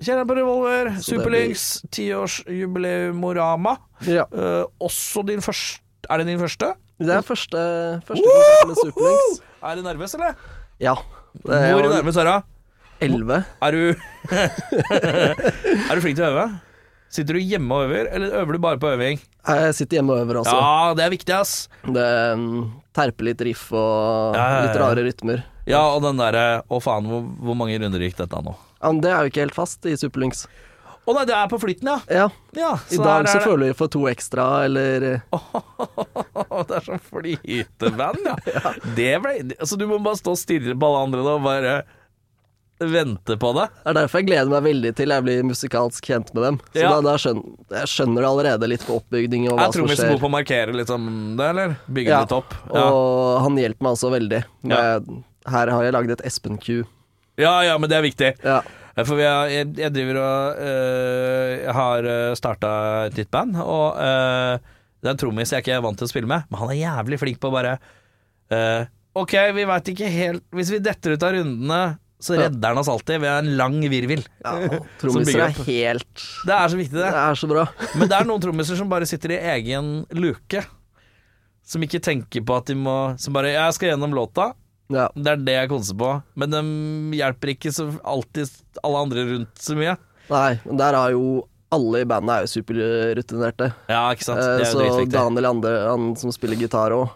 [0.00, 3.74] Kjelleren på Revolver, Superlinks, tiårsjubileumorama.
[4.08, 4.24] Ja.
[4.32, 6.70] Uh, også din første Er det din første?
[7.00, 7.58] Det er første,
[8.08, 9.42] første konsert med Superlinks.
[9.60, 10.32] Er du nervøs, eller?
[10.80, 10.94] Ja.
[11.44, 12.36] Det er Hvor jo nervøs er du?
[13.00, 13.44] 11.
[13.60, 13.80] Er du
[15.88, 16.46] Er du flink til å øve?
[17.10, 19.18] Sitter du hjemme og øver, eller øver du bare på øving?
[19.20, 20.56] Jeg sitter hjemme og øver også.
[20.56, 21.68] Ja, det er viktig, ass.
[21.84, 25.42] Det um, terper litt riff og litt rare rytmer.
[25.68, 28.54] Ja, og den derre Å, faen, hvor, hvor mange runder gikk dette nå?
[28.80, 30.46] Ja, men det er jo ikke helt fast i Superlinks.
[31.08, 31.98] Å nei, det er på flytten, ja.
[32.12, 35.00] Ja, ja I dag så føler vi for to ekstra, eller
[36.68, 38.74] Det er sånn flyteband, ja.
[38.96, 41.74] Det ble Altså, du må bare stå og stirre på alle andre da, og bare
[42.80, 43.66] vente på det.
[43.82, 46.60] Det er derfor jeg gleder meg veldig til jeg blir musikalsk kjent med dem.
[46.72, 46.92] Så Ja.
[46.94, 49.96] da, da skjønner, jeg skjønner det allerede litt på oppbygning og hva Jeg tror vi
[49.98, 50.20] skal skjer.
[50.22, 51.74] på å markere litt om det, eller?
[51.92, 52.54] Bygge Ja, litt opp.
[52.72, 52.86] Ja.
[52.88, 54.40] Og han hjelper meg også veldig.
[54.72, 55.10] Med,
[55.50, 56.86] Her har jeg lagd et Espen-Q.
[57.40, 58.30] Ja, ja, men det er viktig.
[58.44, 58.60] Ja.
[59.00, 62.70] For vi har, jeg, jeg driver og øh, har starta
[63.08, 64.58] et nytt band, og øh,
[65.00, 66.80] det er en trommis jeg ikke er vant til å spille med, men han er
[66.82, 67.76] jævlig flink på å bare
[68.52, 68.82] øh,
[69.16, 71.78] Ok, vi veit ikke helt Hvis vi detter ut av rundene,
[72.22, 74.20] så redder han oss alltid ved en lang virvel.
[74.44, 74.52] ja
[75.00, 77.22] Trommiser er helt Det er så viktig, Det det.
[77.24, 77.64] er så bra.
[77.98, 80.62] Men det er noen trommiser som bare sitter i egen luke.
[81.66, 84.52] Som ikke tenker på at de må Som bare 'Jeg skal gjennom låta'.
[84.90, 85.06] Ja.
[85.14, 86.10] Det er det jeg konser på.
[86.40, 86.62] Men de
[87.20, 88.50] hjelper ikke så alltid
[88.82, 89.96] alle andre rundt så mye.
[90.30, 93.70] Nei, men der har jo alle i bandet er jo superrutinerte.
[93.90, 94.40] Ja, ikke sant.
[94.42, 95.04] Eh, Det er jo så.
[95.12, 97.12] Daniel Ande, han som spiller gitar òg,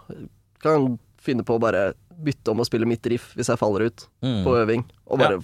[0.62, 1.92] kan finne på å bare
[2.24, 4.44] bytte om å spille mitt riff hvis jeg faller ut Mm.
[4.46, 4.84] på øving.
[5.10, 5.40] Og bare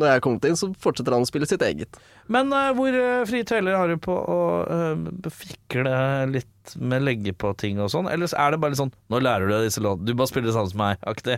[0.00, 1.98] Når jeg er kommet inn, så fortsetter han å spille sitt eget.
[2.32, 5.92] Men uh, hvor uh, frie tøyler har du på å uh, fikle
[6.32, 8.08] litt med legge på ting og sånn?
[8.08, 10.48] Eller er det bare litt sånn 'nå lærer du deg disse låtene', du bare spiller
[10.48, 11.36] det samme som meg-aktig?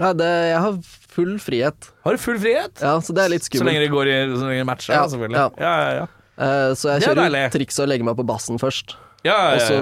[0.00, 0.78] Ja, det, jeg har
[1.12, 1.90] full frihet.
[2.06, 2.80] Har du full frihet?
[2.80, 5.06] Ja, så det er litt Så lenge det går i så lenge det matcher, Ja,
[5.12, 5.36] selvfølgelig.
[5.36, 5.48] ja.
[5.60, 6.06] Ja, ja, ja.
[6.40, 8.96] Uh, så jeg er kjører trikset å legge meg på bassen først.
[9.26, 9.80] ja, ja, Og så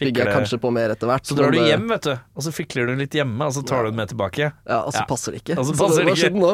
[0.00, 0.06] ja.
[0.10, 1.24] bygger jeg kanskje på mer etter hvert.
[1.26, 3.62] Så drar du men hjem, vet du, og så fikler du litt hjemme, og så
[3.66, 4.50] tar du den med tilbake.
[4.68, 5.06] Ja, og så Ja.
[5.08, 5.56] passer det ikke.
[5.58, 6.22] Og så Så det det hva ikke.
[6.22, 6.52] skjedde nå?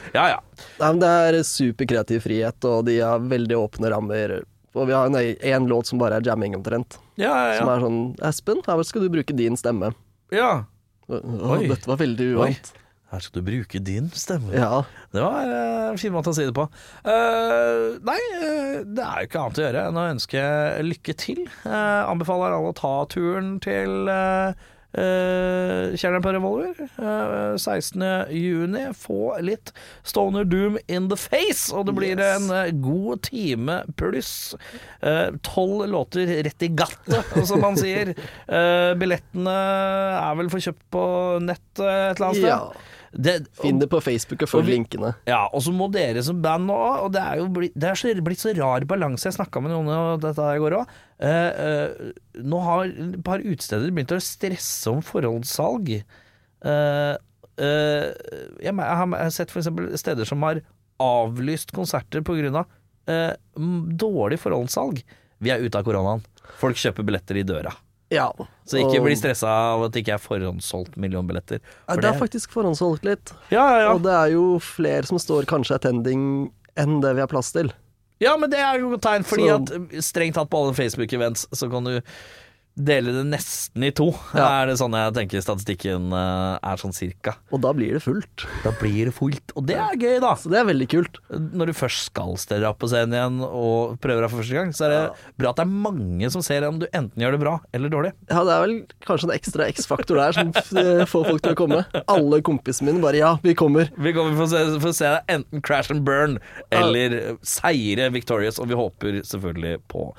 [0.16, 0.38] Ja, ja.
[0.80, 4.42] Nei, men det er superkreativ frihet, og de har veldig åpne rammer.
[4.74, 6.98] Og vi har en, en låt som bare er jamming omtrent.
[7.20, 9.92] Ja, Som ja, er sånn Espen, her skal du bruke din stemme.
[10.32, 10.64] ja.
[11.10, 12.68] Å, dette var veldig uvant.
[13.10, 14.52] Her skal du bruke din stemme.
[14.54, 14.84] Ja.
[15.10, 16.68] Det var eh, en fin måte å si det på.
[17.02, 20.42] Uh, nei, eh, det er jo ikke annet å gjøre enn å ønske
[20.86, 21.40] lykke til.
[21.66, 24.06] Anbefaler alle å ta turen til
[24.90, 26.78] Kjelleren på Revolver.
[26.98, 28.02] Eh, 16.
[28.34, 28.84] juni.
[28.98, 29.70] Få litt
[30.02, 32.48] Stoner Doom in the face, og det blir Yes.
[32.50, 34.54] en god time pluss.
[35.46, 38.14] Tolv låter rett i gattet, som man sier.
[38.98, 39.54] Billettene
[40.18, 41.04] er vel for kjøpt på
[41.46, 42.50] nett et eller annet sted.
[42.50, 42.62] ja.
[43.10, 45.12] Det, Finn det på Facebook og følg linkene.
[45.26, 47.98] ja, og så må dere som band nå Og det er jo blitt, det er
[47.98, 49.26] så, blitt så rar balanse.
[49.26, 50.94] Jeg snakka med noen om dette i går òg.
[52.52, 55.96] nå har et par utesteder begynt å stresse om forholdssalg.
[56.60, 57.16] Uh,
[57.60, 59.68] jeg, har sett f.eks.
[60.00, 60.62] steder som har
[61.02, 62.64] avlyst konserter pga.
[63.10, 63.34] Uh,
[63.90, 65.02] dårlig forholdssalg.
[65.40, 66.22] Vi er ute av koronaen.
[66.60, 67.72] Folk kjøper billetter i døra.
[68.10, 68.32] Ja.
[68.66, 71.60] Så ikke bli stressa av at det ikke er forhåndssolgt millionbilletter.
[71.86, 73.32] Ja, det er faktisk forhåndssolgt litt.
[73.50, 73.92] ja, ja, ja.
[73.94, 77.70] Og det er jo flere som står kanskje attending enn det vi har plass til.
[78.20, 79.54] Ja, men det er jo et tegn, fordi Så-
[79.94, 82.00] at strengt tatt på alle Facebook-events så kan du
[82.78, 84.08] dele det nesten i to.
[84.36, 84.46] Ja.
[84.60, 87.36] Er det sånn jeg tenker statistikken uh, er sånn cirka.
[87.50, 88.46] Og da blir det fullt.
[88.64, 89.54] Da blir det fullt.
[89.58, 90.32] Og det er gøy, da.
[90.38, 91.20] Så det er veldig kult.
[91.30, 94.58] Når du først skal stelle deg opp på scenen igjen og prøver deg for første
[94.58, 95.02] gang, så er det
[95.40, 98.14] bra at det er mange som ser om du enten gjør det bra eller dårlig.
[98.30, 101.60] Ja, det er vel kanskje en ekstra X-faktor der som eh, får folk til å
[101.60, 101.82] komme.
[102.10, 103.90] Alle kompisene mine bare 'ja, vi kommer'.
[103.98, 106.38] Vi kommer for å se, for å se deg enten crash and burn
[106.70, 110.10] eller seire victorious, og vi håper selvfølgelig på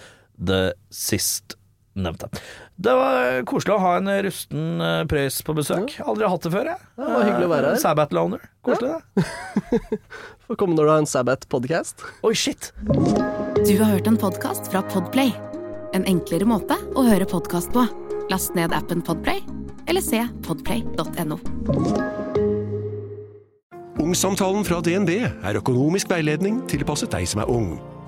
[0.41, 1.56] det sist
[1.94, 2.30] nevnte.
[2.76, 5.96] Det var koselig å ha en rusten eh, prøys på besøk.
[6.06, 6.89] Aldri hatt det før, jeg.
[6.96, 7.82] Ja, det var hyggelig å være her.
[7.84, 8.46] Sabbath Loner.
[8.66, 10.00] Koselig, det.
[10.48, 12.06] Får komme når du har en Sabbat-podkast.
[12.28, 12.72] Oi, shit.
[12.86, 15.34] Du har hørt en podkast fra Podplay.
[15.98, 17.86] En enklere måte å høre podkast på.
[18.32, 19.42] Last ned appen Podplay,
[19.92, 21.39] eller se podplay.no.
[24.02, 27.76] Ungsamtalen fra DNB er økonomisk veiledning tilpasset deg som er ung.